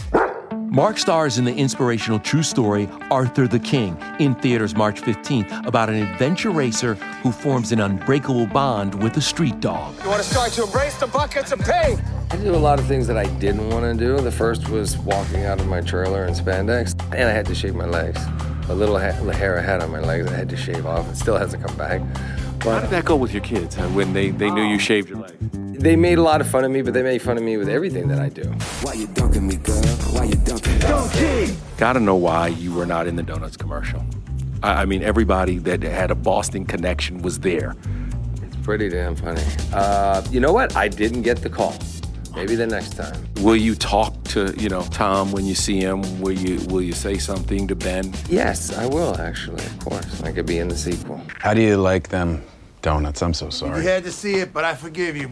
Mark 0.68 0.98
stars 0.98 1.38
in 1.38 1.44
the 1.44 1.54
inspirational 1.54 2.18
true 2.18 2.42
story 2.42 2.88
Arthur 3.10 3.46
the 3.46 3.58
King 3.58 3.96
in 4.18 4.34
theaters 4.34 4.74
March 4.74 5.00
15th 5.00 5.66
about 5.66 5.88
an 5.88 5.94
adventure 5.94 6.50
racer 6.50 6.94
who 7.22 7.30
forms 7.30 7.72
an 7.72 7.80
unbreakable 7.80 8.46
bond 8.48 9.00
with 9.02 9.16
a 9.16 9.20
street 9.20 9.60
dog. 9.60 9.94
You 10.02 10.08
want 10.10 10.22
to 10.22 10.28
start 10.28 10.52
to 10.52 10.64
embrace 10.64 10.98
the 10.98 11.06
buckets 11.06 11.52
of 11.52 11.60
pain? 11.60 12.02
I 12.30 12.36
do 12.36 12.54
a 12.54 12.56
lot 12.56 12.78
of 12.80 12.86
things 12.86 13.06
that 13.06 13.16
I 13.16 13.26
didn't 13.38 13.70
want 13.70 13.84
to 13.84 13.94
do. 13.94 14.20
The 14.20 14.32
first 14.32 14.68
was 14.68 14.98
walking 14.98 15.44
out 15.44 15.60
of 15.60 15.66
my 15.68 15.80
trailer 15.80 16.26
in 16.26 16.34
spandex, 16.34 17.00
and 17.12 17.28
I 17.28 17.32
had 17.32 17.46
to 17.46 17.54
shave 17.54 17.74
my 17.74 17.86
legs. 17.86 18.20
A 18.68 18.74
little 18.74 18.98
ha- 18.98 19.12
hair 19.32 19.58
I 19.58 19.62
had 19.62 19.80
on 19.82 19.92
my 19.92 20.00
legs, 20.00 20.26
I 20.26 20.34
had 20.34 20.48
to 20.48 20.56
shave 20.56 20.84
off. 20.86 21.08
It 21.08 21.16
still 21.16 21.36
hasn't 21.36 21.64
come 21.64 21.76
back. 21.76 22.02
How 22.66 22.80
did 22.80 22.90
that 22.90 23.04
go 23.04 23.14
with 23.14 23.32
your 23.32 23.44
kids 23.44 23.76
huh, 23.76 23.86
when 23.90 24.12
they, 24.12 24.30
they 24.30 24.50
knew 24.50 24.64
you 24.64 24.80
shaved 24.80 25.08
your 25.08 25.20
leg? 25.20 25.38
They 25.78 25.94
made 25.94 26.18
a 26.18 26.22
lot 26.22 26.40
of 26.40 26.48
fun 26.48 26.64
of 26.64 26.70
me, 26.72 26.82
but 26.82 26.94
they 26.94 27.02
made 27.02 27.22
fun 27.22 27.36
of 27.36 27.44
me 27.44 27.56
with 27.56 27.68
everything 27.68 28.08
that 28.08 28.18
I 28.18 28.28
do. 28.28 28.42
Why 28.82 28.94
you 28.94 29.06
dunking 29.06 29.46
me, 29.46 29.54
girl? 29.54 29.80
Why 30.10 30.24
you 30.24 30.34
dunking 30.34 30.72
me? 30.74 31.56
Gotta 31.76 32.00
know 32.00 32.16
why 32.16 32.48
you 32.48 32.74
were 32.74 32.84
not 32.84 33.06
in 33.06 33.14
the 33.14 33.22
Donuts 33.22 33.56
commercial. 33.56 34.04
I, 34.64 34.82
I 34.82 34.84
mean, 34.84 35.04
everybody 35.04 35.58
that 35.58 35.84
had 35.84 36.10
a 36.10 36.16
Boston 36.16 36.64
connection 36.66 37.22
was 37.22 37.38
there. 37.38 37.76
It's 38.42 38.56
pretty 38.64 38.88
damn 38.88 39.14
funny. 39.14 39.44
Uh, 39.72 40.24
you 40.32 40.40
know 40.40 40.52
what? 40.52 40.74
I 40.74 40.88
didn't 40.88 41.22
get 41.22 41.42
the 41.42 41.50
call. 41.50 41.76
Maybe 42.34 42.56
the 42.56 42.66
next 42.66 42.96
time. 42.96 43.28
Will 43.42 43.56
you 43.56 43.76
talk 43.76 44.24
to, 44.24 44.52
you 44.58 44.68
know, 44.68 44.82
Tom 44.90 45.30
when 45.30 45.44
you 45.44 45.54
see 45.54 45.78
him? 45.78 46.20
Will 46.20 46.32
you 46.32 46.58
will 46.66 46.82
you 46.82 46.92
say 46.92 47.16
something 47.16 47.68
to 47.68 47.76
Ben? 47.76 48.12
Yes, 48.28 48.76
I 48.76 48.86
will 48.86 49.16
actually, 49.20 49.64
of 49.64 49.78
course. 49.78 50.22
I 50.22 50.32
could 50.32 50.46
be 50.46 50.58
in 50.58 50.66
the 50.66 50.76
sequel. 50.76 51.22
How 51.38 51.54
do 51.54 51.62
you 51.62 51.76
like 51.76 52.08
them 52.08 52.42
donuts? 52.86 53.20
I'm 53.20 53.34
so 53.34 53.50
sorry. 53.50 53.82
You 53.82 53.88
had 53.88 54.04
to 54.04 54.12
see 54.12 54.36
it, 54.36 54.52
but 54.52 54.62
I 54.62 54.72
forgive 54.72 55.16
you. 55.16 55.28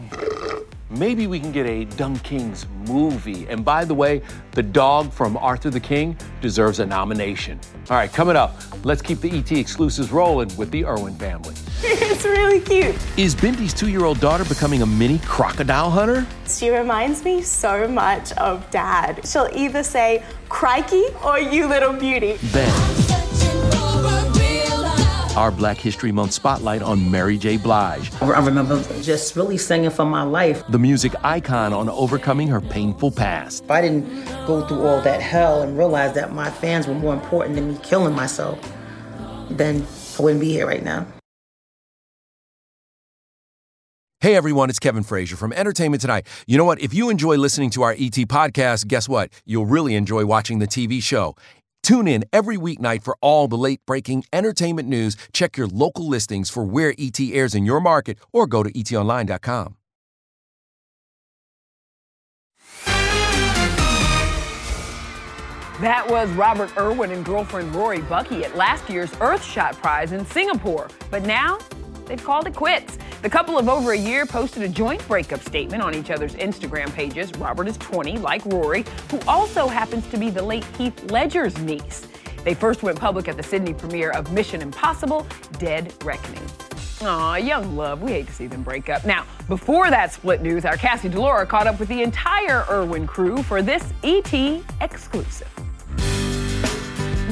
Maybe 0.89 1.25
we 1.25 1.39
can 1.39 1.53
get 1.53 1.65
a 1.65 1.85
DunKings 1.95 2.67
movie. 2.85 3.47
And 3.47 3.63
by 3.63 3.85
the 3.85 3.93
way, 3.93 4.21
the 4.51 4.61
dog 4.61 5.13
from 5.13 5.37
Arthur 5.37 5.69
the 5.69 5.79
King 5.79 6.17
deserves 6.41 6.79
a 6.79 6.85
nomination. 6.85 7.57
All 7.89 7.95
right, 7.95 8.11
coming 8.11 8.35
up, 8.35 8.59
let's 8.83 9.01
keep 9.01 9.21
the 9.21 9.31
ET 9.31 9.49
exclusives 9.53 10.11
rolling 10.11 10.53
with 10.57 10.69
the 10.69 10.85
Irwin 10.85 11.15
family. 11.15 11.55
it's 11.81 12.25
really 12.25 12.59
cute. 12.59 12.95
Is 13.17 13.33
Bindi's 13.33 13.73
two 13.73 13.87
year 13.87 14.03
old 14.03 14.19
daughter 14.19 14.43
becoming 14.43 14.81
a 14.81 14.85
mini 14.85 15.19
crocodile 15.19 15.89
hunter? 15.89 16.27
She 16.47 16.69
reminds 16.69 17.23
me 17.23 17.41
so 17.41 17.87
much 17.87 18.33
of 18.33 18.69
dad. 18.69 19.25
She'll 19.25 19.49
either 19.53 19.81
say, 19.81 20.25
crikey, 20.49 21.05
or 21.23 21.39
you 21.39 21.67
little 21.67 21.93
beauty. 21.93 22.37
Ben. 22.51 23.04
Our 25.35 25.51
Black 25.51 25.77
History 25.77 26.13
Month 26.13 26.31
spotlight 26.31 26.81
on 26.81 27.11
Mary 27.11 27.37
J. 27.37 27.57
Blige, 27.57 28.09
I 28.21 28.39
remember 28.39 28.81
just 29.01 29.35
really 29.35 29.57
singing 29.57 29.89
for 29.89 30.05
my 30.05 30.23
life. 30.23 30.63
the 30.69 30.79
music 30.79 31.13
icon 31.25 31.73
on 31.73 31.89
overcoming 31.89 32.47
her 32.47 32.61
painful 32.61 33.11
past. 33.11 33.65
If 33.65 33.71
I 33.71 33.81
didn't 33.81 34.07
go 34.47 34.65
through 34.65 34.87
all 34.87 35.01
that 35.01 35.21
hell 35.21 35.61
and 35.61 35.77
realize 35.77 36.13
that 36.13 36.33
my 36.33 36.49
fans 36.49 36.87
were 36.87 36.93
more 36.93 37.13
important 37.13 37.55
than 37.55 37.73
me 37.73 37.79
killing 37.83 38.15
myself, 38.15 38.57
then 39.49 39.85
I 40.17 40.21
wouldn't 40.21 40.39
be 40.39 40.51
here 40.53 40.67
right 40.67 40.83
now. 40.83 41.05
Hey 44.21 44.35
everyone, 44.35 44.71
it's 44.71 44.79
Kevin 44.79 45.03
Frazier 45.03 45.35
from 45.35 45.53
Entertainment 45.53 46.01
Tonight. 46.01 46.25
You 46.47 46.57
know 46.57 46.63
what? 46.63 46.79
If 46.81 46.95
you 46.95 47.11
enjoy 47.11 47.35
listening 47.35 47.69
to 47.71 47.83
our 47.83 47.91
ET 47.91 48.17
podcast, 48.25 48.87
guess 48.87 49.07
what? 49.07 49.31
You'll 49.45 49.67
really 49.67 49.93
enjoy 49.93 50.25
watching 50.25 50.57
the 50.57 50.65
TV 50.65 51.03
show. 51.03 51.35
Tune 51.85 52.07
in 52.07 52.25
every 52.33 52.57
weeknight 52.57 53.03
for 53.03 53.15
all 53.21 53.47
the 53.47 53.59
late 53.59 53.79
breaking 53.85 54.23
entertainment 54.33 54.89
news. 54.89 55.15
Check 55.33 55.55
your 55.55 55.67
local 55.67 56.07
listings 56.07 56.49
for 56.49 56.63
where 56.63 56.95
ET 56.97 57.19
airs 57.19 57.53
in 57.53 57.63
your 57.63 57.79
market 57.79 58.17
or 58.33 58.47
go 58.47 58.63
to 58.63 58.73
etonline.com. 58.73 59.75
That 65.79 66.07
was 66.09 66.27
Robert 66.31 66.75
Irwin 66.75 67.11
and 67.11 67.23
girlfriend 67.23 67.75
Rory 67.75 68.01
Bucky 68.01 68.43
at 68.43 68.55
last 68.55 68.89
year's 68.89 69.11
Earthshot 69.11 69.73
Prize 69.73 70.11
in 70.11 70.25
Singapore. 70.25 70.89
But 71.11 71.21
now, 71.21 71.59
they've 72.05 72.23
called 72.23 72.47
it 72.47 72.55
quits. 72.55 72.97
The 73.21 73.29
couple 73.29 73.57
of 73.57 73.67
over 73.67 73.93
a 73.93 73.97
year 73.97 74.25
posted 74.25 74.63
a 74.63 74.69
joint 74.69 75.05
breakup 75.07 75.41
statement 75.41 75.81
on 75.81 75.95
each 75.95 76.11
other's 76.11 76.35
Instagram 76.35 76.93
pages. 76.93 77.31
Robert 77.37 77.67
is 77.67 77.77
20, 77.77 78.17
like 78.17 78.45
Rory, 78.45 78.85
who 79.09 79.19
also 79.27 79.67
happens 79.67 80.07
to 80.07 80.17
be 80.17 80.29
the 80.29 80.41
late 80.43 80.65
Heath 80.77 81.11
Ledger's 81.11 81.57
niece. 81.59 82.07
They 82.43 82.53
first 82.53 82.83
went 82.83 82.99
public 82.99 83.27
at 83.27 83.37
the 83.37 83.43
Sydney 83.43 83.73
premiere 83.73 84.11
of 84.11 84.31
Mission 84.31 84.61
Impossible 84.61 85.25
Dead 85.57 85.91
Reckoning. 86.03 86.47
Aw, 87.01 87.35
young 87.37 87.75
love. 87.75 88.01
We 88.01 88.11
hate 88.11 88.27
to 88.27 88.33
see 88.33 88.47
them 88.47 88.63
break 88.63 88.89
up. 88.89 89.03
Now, 89.05 89.25
before 89.47 89.89
that 89.89 90.13
split 90.13 90.41
news, 90.41 90.63
our 90.63 90.77
Cassie 90.77 91.09
DiLaura 91.09 91.47
caught 91.47 91.67
up 91.67 91.79
with 91.79 91.89
the 91.89 92.01
entire 92.01 92.65
Irwin 92.69 93.05
crew 93.05 93.43
for 93.43 93.61
this 93.61 93.93
ET 94.03 94.61
exclusive. 94.81 95.49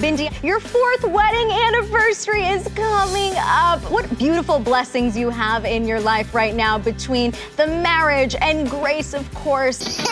Bindi, 0.03 0.29
your 0.43 0.59
fourth 0.59 1.05
wedding 1.05 1.49
anniversary 1.49 2.43
is 2.43 2.67
coming 2.75 3.31
up. 3.37 3.79
What 3.89 4.17
beautiful 4.17 4.59
blessings 4.59 5.17
you 5.17 5.29
have 5.29 5.63
in 5.63 5.87
your 5.87 6.01
life 6.01 6.35
right 6.35 6.53
now 6.53 6.77
between 6.77 7.33
the 7.55 7.67
marriage 7.67 8.35
and 8.41 8.69
Grace, 8.69 9.13
of 9.13 9.33
course. 9.33 9.99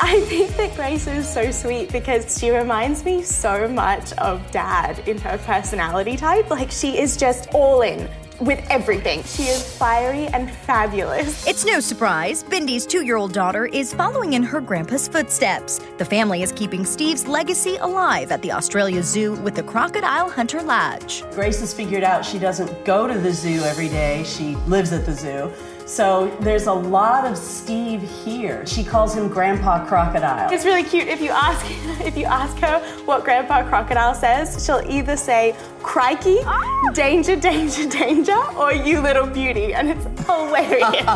I 0.00 0.24
think 0.28 0.56
that 0.56 0.74
Grace 0.76 1.06
is 1.06 1.28
so 1.28 1.50
sweet 1.50 1.92
because 1.92 2.38
she 2.38 2.48
reminds 2.48 3.04
me 3.04 3.22
so 3.22 3.68
much 3.68 4.14
of 4.14 4.50
dad 4.50 5.06
in 5.06 5.18
her 5.18 5.36
personality 5.36 6.16
type. 6.16 6.48
Like 6.48 6.70
she 6.70 6.98
is 6.98 7.18
just 7.18 7.50
all 7.52 7.82
in 7.82 8.08
with 8.40 8.64
everything. 8.70 9.22
She 9.24 9.44
is 9.44 9.76
fiery 9.76 10.26
and 10.28 10.50
fabulous. 10.50 11.46
It's 11.46 11.64
no 11.64 11.80
surprise, 11.80 12.42
Bindi's 12.42 12.86
two 12.86 13.04
year 13.04 13.16
old 13.16 13.32
daughter 13.32 13.66
is 13.66 13.94
following 13.94 14.34
in 14.34 14.42
her 14.42 14.60
grandpa's 14.60 15.08
footsteps. 15.08 15.80
The 15.98 16.04
family 16.04 16.42
is 16.42 16.52
keeping 16.52 16.84
Steve's 16.84 17.26
legacy 17.26 17.76
alive 17.76 18.32
at 18.32 18.42
the 18.42 18.52
Australia 18.52 19.02
Zoo 19.02 19.34
with 19.36 19.54
the 19.54 19.62
Crocodile 19.62 20.28
Hunter 20.28 20.62
Lodge. 20.62 21.24
Grace 21.32 21.60
has 21.60 21.72
figured 21.72 22.04
out 22.04 22.24
she 22.24 22.38
doesn't 22.38 22.84
go 22.84 23.06
to 23.06 23.18
the 23.18 23.32
zoo 23.32 23.62
every 23.62 23.88
day, 23.88 24.24
she 24.24 24.56
lives 24.66 24.92
at 24.92 25.06
the 25.06 25.14
zoo. 25.14 25.52
So 25.86 26.36
there's 26.40 26.66
a 26.66 26.72
lot 26.72 27.24
of 27.24 27.38
Steve 27.38 28.02
here. 28.24 28.66
She 28.66 28.82
calls 28.82 29.14
him 29.14 29.28
Grandpa 29.28 29.86
Crocodile. 29.86 30.52
It's 30.52 30.64
really 30.64 30.82
cute. 30.82 31.06
If 31.06 31.20
you 31.20 31.30
ask 31.30 31.64
if 32.04 32.16
you 32.16 32.24
ask 32.24 32.58
her 32.58 32.80
what 33.04 33.22
Grandpa 33.22 33.62
Crocodile 33.68 34.12
says, 34.12 34.66
she'll 34.66 34.82
either 34.88 35.16
say 35.16 35.54
"crikey," 35.82 36.38
ah! 36.44 36.90
"danger, 36.92 37.36
danger, 37.36 37.88
danger," 37.88 38.36
or 38.56 38.72
"you 38.72 39.00
little 39.00 39.28
beauty," 39.28 39.74
and 39.74 39.88
it's 39.88 40.04
hilarious. 40.26 41.06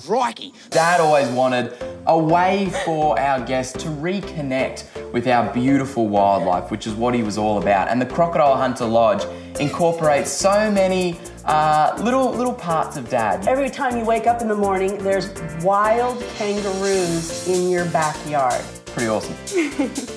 Crikey! 0.06 0.54
Dad 0.70 1.00
always 1.00 1.28
wanted 1.30 1.74
a 2.06 2.16
way 2.16 2.70
for 2.84 3.18
our 3.18 3.44
guests 3.44 3.82
to 3.82 3.88
reconnect 3.88 5.12
with 5.12 5.26
our 5.26 5.52
beautiful 5.52 6.06
wildlife, 6.06 6.70
which 6.70 6.86
is 6.86 6.94
what 6.94 7.14
he 7.14 7.24
was 7.24 7.36
all 7.36 7.60
about. 7.60 7.88
And 7.88 8.00
the 8.00 8.06
Crocodile 8.06 8.54
Hunter 8.54 8.86
Lodge 8.86 9.24
incorporates 9.58 10.30
so 10.30 10.70
many 10.70 11.18
uh, 11.44 11.98
little 12.02 12.30
little 12.30 12.54
parts 12.54 12.96
of 12.96 13.08
Dad. 13.08 13.46
Every 13.48 13.70
time 13.70 13.96
you 13.96 14.04
wake 14.04 14.26
up 14.26 14.42
in 14.42 14.48
the 14.48 14.56
morning, 14.56 14.98
there's 14.98 15.30
wild 15.62 16.22
kangaroos 16.36 17.48
in 17.48 17.70
your 17.70 17.86
backyard. 17.86 18.62
Pretty 18.86 19.08
awesome. 19.08 19.34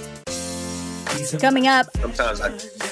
Coming 1.40 1.68
up, 1.68 1.88
Sometimes 1.98 2.42
I, 2.42 2.52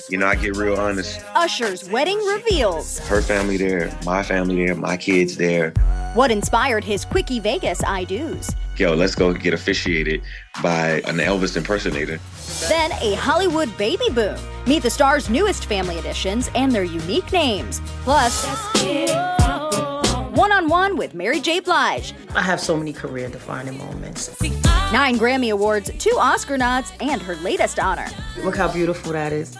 you 0.09 0.17
know, 0.17 0.25
I 0.25 0.35
get 0.35 0.55
real 0.55 0.77
honest. 0.77 1.19
Usher's 1.35 1.89
wedding 1.89 2.17
reveals. 2.19 2.97
Her 2.99 3.21
family 3.21 3.57
there, 3.57 3.91
my 4.05 4.23
family 4.23 4.65
there, 4.65 4.75
my 4.75 4.95
kids 4.95 5.37
there. 5.37 5.71
What 6.13 6.31
inspired 6.31 6.83
his 6.83 7.03
Quickie 7.03 7.39
Vegas 7.39 7.83
I 7.83 8.05
do's. 8.05 8.55
Yo, 8.81 8.95
let's 8.95 9.13
go 9.13 9.31
get 9.31 9.53
officiated 9.53 10.23
by 10.63 11.03
an 11.05 11.17
Elvis 11.17 11.55
impersonator. 11.55 12.19
Then 12.67 12.91
a 12.93 13.13
Hollywood 13.13 13.69
baby 13.77 14.09
boom. 14.09 14.35
Meet 14.65 14.81
the 14.81 14.89
star's 14.89 15.29
newest 15.29 15.65
family 15.65 15.99
additions 15.99 16.49
and 16.55 16.71
their 16.71 16.83
unique 16.83 17.31
names. 17.31 17.79
Plus, 18.01 18.43
one 20.35 20.51
on 20.51 20.67
one 20.67 20.97
with 20.97 21.13
Mary 21.13 21.39
J. 21.39 21.59
Blige. 21.59 22.15
I 22.33 22.41
have 22.41 22.59
so 22.59 22.75
many 22.75 22.91
career 22.91 23.29
defining 23.29 23.77
moments. 23.77 24.41
Nine 24.91 25.19
Grammy 25.19 25.51
Awards, 25.51 25.91
two 25.99 26.17
Oscar 26.17 26.57
nods, 26.57 26.91
and 27.01 27.21
her 27.21 27.35
latest 27.35 27.77
honor. 27.77 28.07
Look 28.43 28.57
how 28.57 28.73
beautiful 28.73 29.11
that 29.11 29.31
is. 29.31 29.59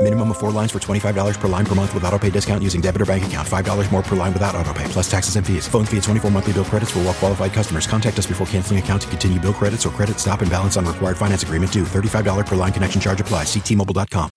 Minimum 0.00 0.30
of 0.30 0.38
four 0.38 0.52
lines 0.52 0.70
for 0.70 0.78
$25 0.78 1.40
per 1.40 1.48
line 1.48 1.66
per 1.66 1.74
month 1.74 1.92
with 1.92 2.04
auto 2.04 2.18
pay 2.20 2.30
discount 2.30 2.62
using 2.62 2.80
debit 2.80 3.02
or 3.02 3.06
bank 3.06 3.26
account. 3.26 3.46
$5 3.46 3.92
more 3.92 4.02
per 4.02 4.14
line 4.14 4.32
without 4.32 4.54
auto 4.54 4.72
pay, 4.72 4.84
plus 4.84 5.10
taxes 5.10 5.34
and 5.34 5.44
fees. 5.44 5.66
Phone 5.66 5.84
fee 5.84 5.96
at 5.96 6.04
24 6.04 6.30
monthly 6.30 6.52
bill 6.52 6.64
credits 6.64 6.92
for 6.92 7.00
all 7.00 7.06
well 7.06 7.14
qualified 7.14 7.52
customers. 7.52 7.88
Contact 7.88 8.16
us 8.16 8.24
before 8.24 8.46
canceling 8.46 8.78
account 8.78 9.02
to 9.02 9.08
continue 9.08 9.40
bill 9.40 9.52
credits 9.52 9.84
or 9.84 9.90
credit 9.90 10.20
stop 10.20 10.40
and 10.40 10.48
balance 10.50 10.76
on 10.76 10.86
required 10.86 11.16
finance 11.16 11.42
agreement 11.42 11.72
due. 11.72 11.82
$35 11.82 12.46
per 12.46 12.54
line 12.54 12.72
connection 12.72 13.00
charge 13.00 13.20
apply. 13.20 13.42
Ctmobile.com. 13.42 14.30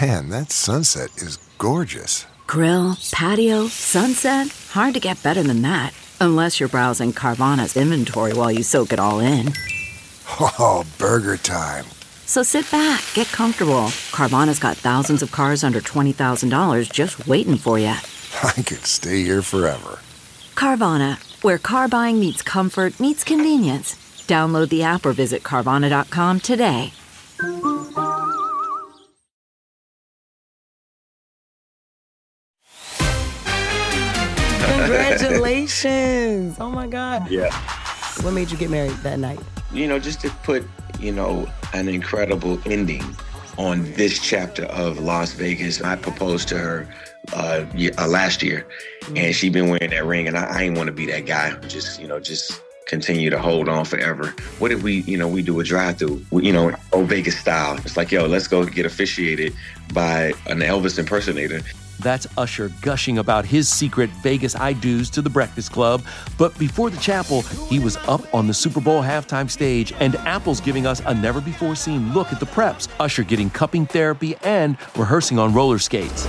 Man, 0.00 0.28
that 0.30 0.50
sunset 0.50 1.16
is 1.18 1.36
gorgeous. 1.58 2.26
Grill, 2.48 2.96
patio, 3.12 3.68
sunset. 3.68 4.48
Hard 4.70 4.94
to 4.94 5.00
get 5.00 5.22
better 5.22 5.44
than 5.44 5.62
that. 5.62 5.94
Unless 6.20 6.58
you're 6.58 6.68
browsing 6.68 7.12
Carvana's 7.12 7.76
inventory 7.76 8.32
while 8.32 8.50
you 8.50 8.64
soak 8.64 8.92
it 8.92 8.98
all 8.98 9.20
in. 9.20 9.52
Oh, 10.40 10.84
burger 10.98 11.36
time. 11.36 11.84
So 12.30 12.44
sit 12.44 12.70
back, 12.70 13.02
get 13.14 13.26
comfortable. 13.32 13.88
Carvana's 14.12 14.60
got 14.60 14.76
thousands 14.76 15.20
of 15.20 15.32
cars 15.32 15.64
under 15.64 15.80
$20,000 15.80 16.92
just 16.92 17.26
waiting 17.26 17.56
for 17.56 17.76
you. 17.76 17.86
I 18.44 18.52
could 18.52 18.86
stay 18.86 19.24
here 19.24 19.42
forever. 19.42 19.98
Carvana, 20.54 21.18
where 21.42 21.58
car 21.58 21.88
buying 21.88 22.20
meets 22.20 22.40
comfort, 22.40 23.00
meets 23.00 23.24
convenience. 23.24 23.96
Download 24.28 24.68
the 24.68 24.84
app 24.84 25.04
or 25.04 25.12
visit 25.12 25.42
Carvana.com 25.42 26.38
today. 26.38 26.92
Congratulations! 34.76 36.58
Oh 36.60 36.70
my 36.70 36.86
God. 36.86 37.28
Yeah. 37.28 37.52
What 38.22 38.34
made 38.34 38.52
you 38.52 38.56
get 38.56 38.70
married 38.70 38.92
that 39.02 39.18
night? 39.18 39.40
You 39.72 39.88
know, 39.88 39.98
just 39.98 40.20
to 40.20 40.30
put, 40.44 40.64
you 41.00 41.12
know, 41.12 41.48
an 41.72 41.88
incredible 41.88 42.60
ending 42.66 43.04
on 43.58 43.90
this 43.92 44.18
chapter 44.18 44.64
of 44.66 44.98
Las 44.98 45.32
Vegas. 45.32 45.82
I 45.82 45.96
proposed 45.96 46.48
to 46.48 46.58
her 46.58 46.88
uh, 47.32 47.64
uh, 47.98 48.06
last 48.06 48.42
year, 48.42 48.66
and 49.16 49.34
she 49.34 49.50
been 49.50 49.68
wearing 49.68 49.90
that 49.90 50.04
ring, 50.04 50.28
and 50.28 50.36
I, 50.36 50.44
I 50.44 50.62
ain't 50.62 50.76
want 50.76 50.86
to 50.86 50.92
be 50.92 51.06
that 51.06 51.26
guy. 51.26 51.50
who 51.50 51.68
Just, 51.68 52.00
you 52.00 52.08
know, 52.08 52.20
just 52.20 52.62
continue 52.86 53.30
to 53.30 53.38
hold 53.38 53.68
on 53.68 53.84
forever. 53.84 54.34
What 54.58 54.72
if 54.72 54.82
we, 54.82 55.02
you 55.02 55.16
know, 55.16 55.28
we 55.28 55.42
do 55.42 55.60
a 55.60 55.64
drive-through, 55.64 56.24
you 56.32 56.52
know, 56.52 56.74
old 56.92 57.08
Vegas 57.08 57.38
style? 57.38 57.76
It's 57.78 57.96
like, 57.96 58.10
yo, 58.10 58.26
let's 58.26 58.48
go 58.48 58.64
get 58.64 58.86
officiated 58.86 59.54
by 59.92 60.32
an 60.46 60.60
Elvis 60.60 60.98
impersonator. 60.98 61.60
That's 62.00 62.26
Usher 62.36 62.70
gushing 62.80 63.18
about 63.18 63.44
his 63.44 63.68
secret 63.68 64.10
Vegas 64.22 64.56
I 64.56 64.72
do's 64.72 65.10
to 65.10 65.22
the 65.22 65.30
Breakfast 65.30 65.70
Club. 65.70 66.02
But 66.38 66.58
before 66.58 66.90
the 66.90 66.96
chapel, 66.96 67.42
he 67.68 67.78
was 67.78 67.96
up 68.08 68.34
on 68.34 68.46
the 68.46 68.54
Super 68.54 68.80
Bowl 68.80 69.02
halftime 69.02 69.50
stage, 69.50 69.92
and 70.00 70.16
Apple's 70.16 70.60
giving 70.60 70.86
us 70.86 71.00
a 71.04 71.14
never 71.14 71.40
before 71.40 71.74
seen 71.74 72.12
look 72.12 72.32
at 72.32 72.40
the 72.40 72.46
preps. 72.46 72.88
Usher 72.98 73.22
getting 73.22 73.50
cupping 73.50 73.86
therapy 73.86 74.34
and 74.42 74.76
rehearsing 74.96 75.38
on 75.38 75.52
roller 75.52 75.78
skates. 75.78 76.26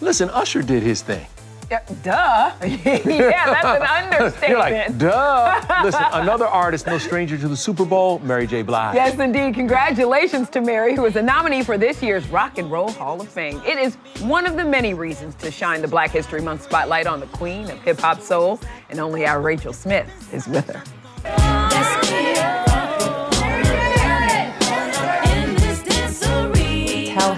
Listen, 0.00 0.28
Usher 0.30 0.62
did 0.62 0.82
his 0.82 1.00
thing. 1.00 1.26
Yeah, 1.72 1.80
duh. 2.02 2.52
yeah, 2.66 3.46
that's 3.46 3.64
an 3.64 3.82
understatement. 3.82 4.42
You're 4.50 4.58
like, 4.58 4.98
duh. 4.98 5.82
Listen, 5.84 6.04
another 6.12 6.44
artist, 6.44 6.86
no 6.86 6.98
stranger 6.98 7.38
to 7.38 7.48
the 7.48 7.56
Super 7.56 7.86
Bowl, 7.86 8.18
Mary 8.18 8.46
J. 8.46 8.60
Blige. 8.60 8.94
Yes, 8.94 9.18
indeed. 9.18 9.54
Congratulations 9.54 10.50
to 10.50 10.60
Mary, 10.60 10.94
who 10.94 11.06
is 11.06 11.16
a 11.16 11.22
nominee 11.22 11.62
for 11.62 11.78
this 11.78 12.02
year's 12.02 12.28
Rock 12.28 12.58
and 12.58 12.70
Roll 12.70 12.90
Hall 12.90 13.22
of 13.22 13.28
Fame. 13.30 13.62
It 13.64 13.78
is 13.78 13.94
one 14.20 14.44
of 14.44 14.56
the 14.56 14.64
many 14.66 14.92
reasons 14.92 15.34
to 15.36 15.50
shine 15.50 15.80
the 15.80 15.88
Black 15.88 16.10
History 16.10 16.42
Month 16.42 16.64
spotlight 16.64 17.06
on 17.06 17.20
the 17.20 17.26
queen 17.28 17.70
of 17.70 17.80
hip 17.80 17.98
hop 17.98 18.20
soul, 18.20 18.60
and 18.90 19.00
only 19.00 19.24
our 19.24 19.40
Rachel 19.40 19.72
Smith 19.72 20.10
is 20.30 20.46
with 20.46 20.68
her. 20.68 22.61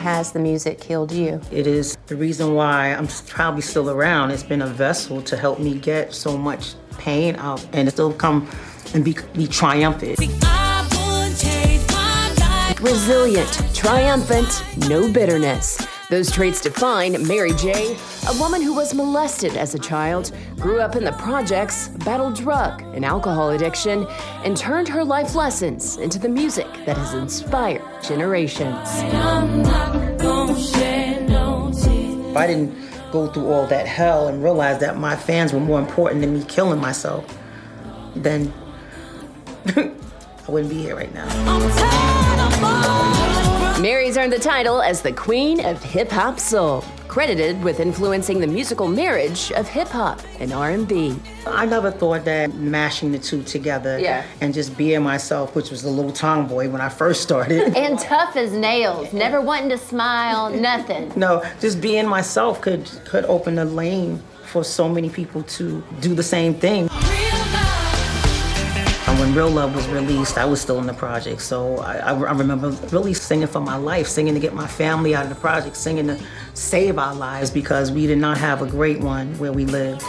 Has 0.04 0.32
the 0.32 0.38
music 0.38 0.84
healed 0.84 1.10
you? 1.10 1.40
It 1.50 1.66
is 1.66 1.96
the 2.08 2.16
reason 2.16 2.52
why 2.52 2.88
I'm 2.88 3.08
probably 3.26 3.62
still 3.62 3.88
around. 3.88 4.32
It's 4.32 4.42
been 4.42 4.60
a 4.60 4.66
vessel 4.66 5.22
to 5.22 5.34
help 5.34 5.58
me 5.60 5.78
get 5.78 6.12
so 6.12 6.36
much 6.36 6.74
pain 6.98 7.36
out 7.36 7.66
and 7.72 7.90
still 7.90 8.12
come 8.12 8.46
and 8.92 9.02
be, 9.02 9.16
be 9.32 9.46
triumphant. 9.46 10.18
Resilient, 12.82 13.62
triumphant, 13.74 14.62
no 14.90 15.10
bitterness. 15.10 15.86
Those 16.10 16.30
traits 16.30 16.60
define 16.60 17.26
Mary 17.26 17.52
J., 17.54 17.96
a 18.28 18.38
woman 18.38 18.60
who 18.60 18.74
was 18.74 18.92
molested 18.92 19.56
as 19.56 19.74
a 19.74 19.78
child, 19.78 20.32
grew 20.56 20.80
up 20.80 20.96
in 20.96 21.04
the 21.04 21.12
projects, 21.12 21.88
battled 22.04 22.36
drug 22.36 22.82
and 22.94 23.06
alcohol 23.06 23.50
addiction, 23.50 24.06
and 24.44 24.54
turned 24.54 24.86
her 24.86 25.02
life 25.02 25.34
lessons 25.34 25.96
into 25.96 26.18
the 26.18 26.28
music 26.28 26.68
that 26.84 26.98
has 26.98 27.14
inspired 27.14 27.82
generations. 28.02 28.88
If 32.30 32.36
I 32.36 32.46
didn't 32.46 32.74
go 33.12 33.28
through 33.28 33.46
all 33.46 33.66
that 33.68 33.86
hell 33.86 34.26
and 34.28 34.42
realize 34.42 34.80
that 34.80 34.96
my 34.96 35.14
fans 35.14 35.52
were 35.52 35.60
more 35.60 35.78
important 35.78 36.20
than 36.20 36.34
me 36.34 36.44
killing 36.44 36.80
myself, 36.80 37.24
then 38.16 38.52
I 39.66 39.92
wouldn't 40.48 40.70
be 40.70 40.82
here 40.82 40.96
right 40.96 41.14
now. 41.14 41.28
Mary's 43.80 44.16
earned 44.16 44.32
the 44.32 44.38
title 44.38 44.82
as 44.82 45.02
the 45.02 45.12
Queen 45.12 45.64
of 45.64 45.82
Hip 45.82 46.10
Hop 46.10 46.40
Soul, 46.40 46.84
credited 47.14 47.62
with 47.62 47.78
influencing 47.78 48.40
the 48.40 48.46
musical 48.48 48.88
marriage 48.88 49.52
of 49.52 49.68
hip 49.68 49.86
hop 49.86 50.20
and 50.40 50.52
R&B. 50.52 51.14
I 51.46 51.64
never 51.64 51.92
thought 51.92 52.24
that 52.24 52.52
mashing 52.56 53.12
the 53.12 53.20
two 53.20 53.44
together 53.44 54.00
Yeah. 54.00 54.24
and 54.40 54.52
just 54.52 54.76
being 54.76 55.00
myself, 55.04 55.54
which 55.54 55.70
was 55.70 55.84
a 55.84 55.88
little 55.90 56.10
tomboy 56.10 56.68
when 56.68 56.80
I 56.80 56.88
first 56.88 57.22
started. 57.22 57.72
And 57.84 58.00
tough 58.00 58.34
as 58.34 58.50
nails, 58.50 59.12
never 59.12 59.40
wanting 59.40 59.68
to 59.68 59.78
smile, 59.78 60.50
nothing. 60.70 61.12
no, 61.14 61.44
just 61.60 61.80
being 61.80 62.08
myself 62.08 62.60
could 62.60 62.90
could 63.04 63.24
open 63.26 63.58
a 63.60 63.64
lane 63.64 64.20
for 64.52 64.64
so 64.64 64.88
many 64.88 65.08
people 65.08 65.44
to 65.58 65.84
do 66.00 66.14
the 66.16 66.22
same 66.24 66.52
thing. 66.54 66.88
And 69.14 69.20
when 69.20 69.32
Real 69.32 69.48
Love 69.48 69.76
was 69.76 69.86
released, 69.86 70.38
I 70.38 70.44
was 70.44 70.60
still 70.60 70.80
in 70.80 70.88
the 70.88 70.92
project, 70.92 71.40
so 71.40 71.76
I, 71.76 71.98
I, 71.98 72.12
I 72.14 72.32
remember 72.32 72.70
really 72.90 73.14
singing 73.14 73.46
for 73.46 73.60
my 73.60 73.76
life, 73.76 74.08
singing 74.08 74.34
to 74.34 74.40
get 74.40 74.54
my 74.54 74.66
family 74.66 75.14
out 75.14 75.22
of 75.22 75.28
the 75.28 75.36
project, 75.36 75.76
singing 75.76 76.08
to 76.08 76.18
save 76.54 76.98
our 76.98 77.14
lives 77.14 77.48
because 77.48 77.92
we 77.92 78.08
did 78.08 78.18
not 78.18 78.38
have 78.38 78.60
a 78.60 78.66
great 78.66 78.98
one 78.98 79.38
where 79.38 79.52
we 79.52 79.66
lived. 79.66 80.02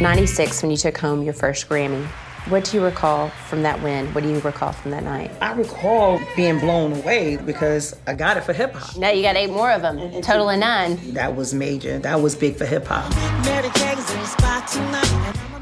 96 0.00 0.62
when 0.62 0.72
you 0.72 0.76
took 0.76 0.98
home 0.98 1.22
your 1.22 1.34
first 1.34 1.68
Grammy. 1.68 2.04
What 2.48 2.64
do 2.64 2.76
you 2.76 2.82
recall 2.82 3.28
from 3.28 3.62
that 3.62 3.80
win? 3.80 4.12
What 4.12 4.24
do 4.24 4.30
you 4.30 4.40
recall 4.40 4.72
from 4.72 4.90
that 4.90 5.04
night? 5.04 5.30
I 5.40 5.52
recall 5.52 6.20
being 6.34 6.58
blown 6.58 6.94
away 6.94 7.36
because 7.36 7.94
I 8.08 8.14
got 8.14 8.36
it 8.36 8.42
for 8.42 8.52
hip 8.52 8.74
hop. 8.74 8.96
Now 8.96 9.10
you 9.10 9.22
got 9.22 9.36
eight 9.36 9.50
more 9.50 9.70
of 9.70 9.82
them, 9.82 10.20
total 10.20 10.50
of 10.50 10.58
nine. 10.58 10.98
That 11.12 11.36
was 11.36 11.54
major. 11.54 12.00
That 12.00 12.20
was 12.20 12.34
big 12.34 12.56
for 12.56 12.66
hip 12.66 12.86
hop. 12.88 13.12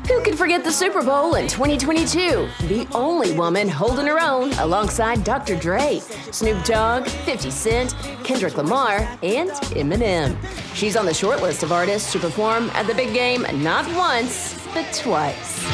Who 0.08 0.20
could 0.22 0.36
forget 0.36 0.64
the 0.64 0.72
Super 0.72 1.02
Bowl 1.02 1.36
in 1.36 1.46
2022? 1.46 2.48
The 2.66 2.86
only 2.94 3.32
woman 3.32 3.68
holding 3.68 4.06
her 4.06 4.20
own 4.20 4.52
alongside 4.54 5.22
Dr. 5.24 5.56
Dre, 5.56 6.00
Snoop 6.32 6.64
Dogg, 6.64 7.06
50 7.06 7.50
Cent, 7.50 7.94
Kendrick 8.24 8.56
Lamar, 8.56 8.98
and 9.22 9.50
Eminem. 9.76 10.36
She's 10.74 10.96
on 10.96 11.06
the 11.06 11.14
short 11.14 11.42
list 11.42 11.62
of 11.62 11.70
artists 11.70 12.12
to 12.12 12.18
perform 12.18 12.70
at 12.70 12.86
the 12.86 12.94
big 12.94 13.14
game 13.14 13.46
not 13.62 13.86
once, 13.94 14.58
but 14.74 14.92
twice. 14.92 15.64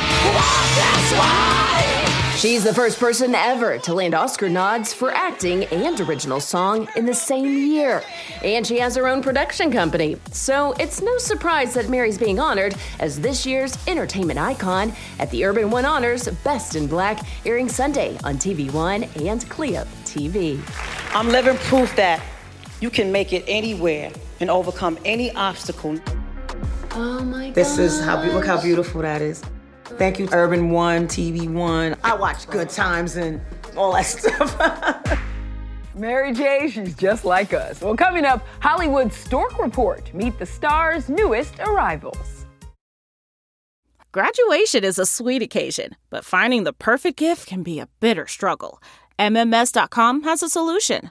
She's 2.37 2.64
the 2.64 2.75
first 2.75 3.01
person 3.01 3.35
ever 3.35 3.79
to 3.79 3.94
land 3.94 4.14
Oscar 4.14 4.51
nods 4.51 4.92
for 4.92 5.11
acting 5.11 5.64
and 5.64 5.99
original 6.03 6.38
song 6.38 6.87
in 6.94 7.07
the 7.07 7.14
same 7.14 7.46
year. 7.46 8.03
And 8.44 8.66
she 8.66 8.79
has 8.79 8.94
her 8.94 9.09
own 9.09 9.22
production 9.22 9.72
company. 9.72 10.18
So 10.33 10.72
it's 10.72 11.01
no 11.01 11.16
surprise 11.16 11.72
that 11.72 11.88
Mary's 11.88 12.18
being 12.18 12.38
honored 12.38 12.77
as 13.01 13.18
this 13.18 13.46
year's 13.46 13.79
entertainment 13.88 14.38
icon 14.38 14.92
at 15.18 15.31
the 15.31 15.46
Urban 15.46 15.70
One 15.70 15.87
Honors 15.87 16.29
Best 16.44 16.77
in 16.77 16.87
Black, 16.87 17.20
airing 17.46 17.70
Sunday 17.70 18.18
on 18.22 18.37
TV 18.37 18.70
One 18.70 19.05
and 19.25 19.49
Cleo 19.49 19.85
TV. 20.05 20.61
I'm 21.14 21.29
living 21.29 21.57
proof 21.57 21.96
that 21.96 22.22
you 22.81 22.90
can 22.90 23.11
make 23.11 23.33
it 23.33 23.44
anywhere 23.49 24.12
and 24.40 24.51
overcome 24.51 24.99
any 25.07 25.33
obstacle. 25.33 25.99
Oh 26.90 27.25
my 27.25 27.46
god. 27.46 27.55
This 27.55 27.79
is 27.79 27.99
how 27.99 28.22
be- 28.22 28.31
look 28.31 28.44
how 28.44 28.61
beautiful 28.61 29.01
that 29.01 29.22
is. 29.22 29.42
Thank 29.99 30.19
you, 30.19 30.29
Urban 30.33 30.71
One, 30.71 31.09
TV 31.09 31.51
One. 31.51 31.97
I 32.05 32.15
watch 32.15 32.47
Good 32.49 32.69
Times 32.69 33.17
and 33.17 33.41
all 33.77 33.93
that 33.95 34.03
stuff. 34.07 35.21
Mary 35.95 36.33
J, 36.35 36.69
she's 36.69 36.95
just 36.95 37.25
like 37.25 37.55
us. 37.55 37.81
Well, 37.81 37.97
coming 37.97 38.27
up, 38.27 38.47
Hollywood 38.61 39.11
Stork 39.13 39.59
Report. 39.59 40.13
Meet 40.13 40.39
the 40.39 40.45
star's 40.45 41.09
newest 41.09 41.59
arrivals. 41.61 42.45
Graduation 44.13 44.85
is 44.85 44.99
a 44.99 45.07
sweet 45.07 45.43
occasion, 45.43 45.97
but 46.11 46.25
finding 46.25 46.65
the 46.65 46.73
perfect 46.73 47.19
gift 47.19 47.47
can 47.47 47.63
be 47.63 47.79
a 47.79 47.89
bitter 48.01 48.27
struggle. 48.27 48.83
MMS.com 49.19 50.23
has 50.25 50.43
a 50.43 50.49
solution. 50.49 51.11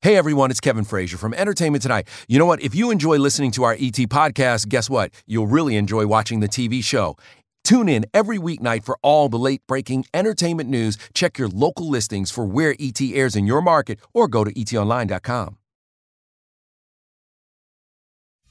Hey 0.00 0.14
everyone, 0.14 0.52
it's 0.52 0.60
Kevin 0.60 0.84
Frazier 0.84 1.16
from 1.16 1.34
Entertainment 1.34 1.82
Tonight. 1.82 2.06
You 2.28 2.38
know 2.38 2.46
what? 2.46 2.62
If 2.62 2.72
you 2.72 2.92
enjoy 2.92 3.16
listening 3.18 3.50
to 3.50 3.64
our 3.64 3.72
ET 3.72 3.98
podcast, 4.06 4.68
guess 4.68 4.88
what? 4.88 5.10
You'll 5.26 5.48
really 5.48 5.74
enjoy 5.74 6.06
watching 6.06 6.38
the 6.38 6.46
TV 6.46 6.84
show. 6.84 7.16
Tune 7.64 7.88
in 7.88 8.06
every 8.14 8.38
weeknight 8.38 8.84
for 8.84 8.96
all 9.02 9.28
the 9.28 9.40
late 9.40 9.60
breaking 9.66 10.04
entertainment 10.14 10.70
news. 10.70 10.98
Check 11.14 11.36
your 11.36 11.48
local 11.48 11.90
listings 11.90 12.30
for 12.30 12.44
where 12.44 12.76
ET 12.78 13.00
airs 13.00 13.34
in 13.34 13.44
your 13.44 13.60
market 13.60 13.98
or 14.14 14.28
go 14.28 14.44
to 14.44 14.52
etonline.com. 14.52 15.56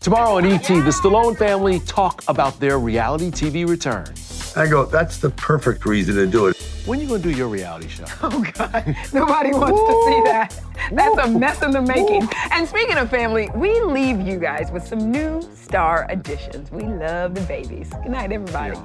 Tomorrow 0.01 0.35
on 0.35 0.45
ET, 0.45 0.67
the 0.67 0.91
Stallone 1.01 1.37
family 1.37 1.79
talk 1.79 2.25
about 2.27 2.59
their 2.59 2.77
reality 2.77 3.31
TV 3.31 3.65
return. 3.65 4.13
I 4.57 4.69
go, 4.69 4.83
that's 4.83 5.17
the 5.17 5.29
perfect 5.29 5.85
reason 5.85 6.15
to 6.15 6.27
do 6.27 6.47
it. 6.47 6.66
When 6.87 7.01
you 7.01 7.07
gonna 7.09 7.19
do 7.19 7.31
your 7.31 7.49
reality 7.49 7.89
show? 7.89 8.05
Oh, 8.21 8.45
God. 8.53 8.95
Nobody 9.13 9.51
wants 9.51 9.77
to 9.77 10.03
see 10.07 10.21
that. 10.23 10.57
That's 10.93 11.17
a 11.17 11.27
mess 11.27 11.61
in 11.61 11.71
the 11.71 11.81
making. 11.81 12.29
And 12.51 12.65
speaking 12.65 12.95
of 12.95 13.09
family, 13.09 13.49
we 13.53 13.81
leave 13.81 14.21
you 14.21 14.39
guys 14.39 14.71
with 14.71 14.87
some 14.87 15.11
new 15.11 15.41
star 15.53 16.05
additions. 16.09 16.71
We 16.71 16.83
love 16.83 17.35
the 17.35 17.41
babies. 17.41 17.89
Good 17.89 18.11
night, 18.11 18.31
everybody. 18.31 18.77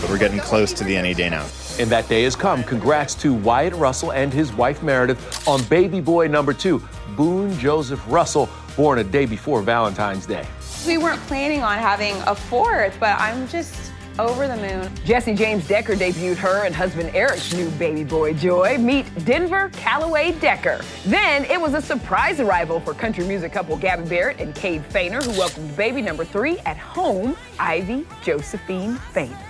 But 0.00 0.10
we're 0.10 0.18
getting 0.18 0.40
close 0.40 0.72
to 0.72 0.82
the 0.82 0.96
any 0.96 1.14
day 1.14 1.30
now. 1.30 1.46
And 1.78 1.88
that 1.90 2.08
day 2.08 2.24
has 2.24 2.34
come. 2.34 2.64
Congrats 2.64 3.14
to 3.16 3.32
Wyatt 3.32 3.74
Russell 3.74 4.12
and 4.12 4.32
his 4.32 4.52
wife 4.52 4.82
Meredith 4.82 5.46
on 5.46 5.62
baby 5.64 6.00
boy 6.00 6.26
number 6.26 6.52
two, 6.52 6.82
Boone 7.16 7.56
Joseph 7.60 8.02
Russell, 8.08 8.48
born 8.76 8.98
a 8.98 9.04
day 9.04 9.24
before 9.24 9.62
Valentine's 9.62 10.26
Day. 10.26 10.44
We 10.84 10.98
weren't 10.98 11.20
planning 11.28 11.62
on 11.62 11.78
having 11.78 12.16
a 12.26 12.34
fourth, 12.34 12.96
but 12.98 13.20
I'm 13.20 13.46
just 13.46 13.89
over 14.18 14.46
the 14.48 14.56
moon. 14.56 14.90
Jesse 15.04 15.34
James 15.34 15.66
Decker 15.66 15.94
debuted 15.94 16.36
her 16.36 16.64
and 16.64 16.74
husband 16.74 17.14
Eric's 17.14 17.52
new 17.52 17.70
baby 17.72 18.04
boy 18.04 18.34
Joy. 18.34 18.78
Meet 18.78 19.24
Denver 19.24 19.70
Calloway 19.74 20.32
Decker. 20.40 20.80
Then 21.06 21.44
it 21.44 21.60
was 21.60 21.74
a 21.74 21.82
surprise 21.82 22.40
arrival 22.40 22.80
for 22.80 22.94
country 22.94 23.24
music 23.24 23.52
couple 23.52 23.76
Gabby 23.76 24.08
Barrett 24.08 24.40
and 24.40 24.54
Cade 24.54 24.82
Foehner, 24.90 25.22
who 25.22 25.38
welcomed 25.38 25.76
baby 25.76 26.02
number 26.02 26.24
three 26.24 26.58
at 26.60 26.76
home, 26.76 27.36
Ivy 27.58 28.06
Josephine 28.22 28.96
Foehner. 29.12 29.49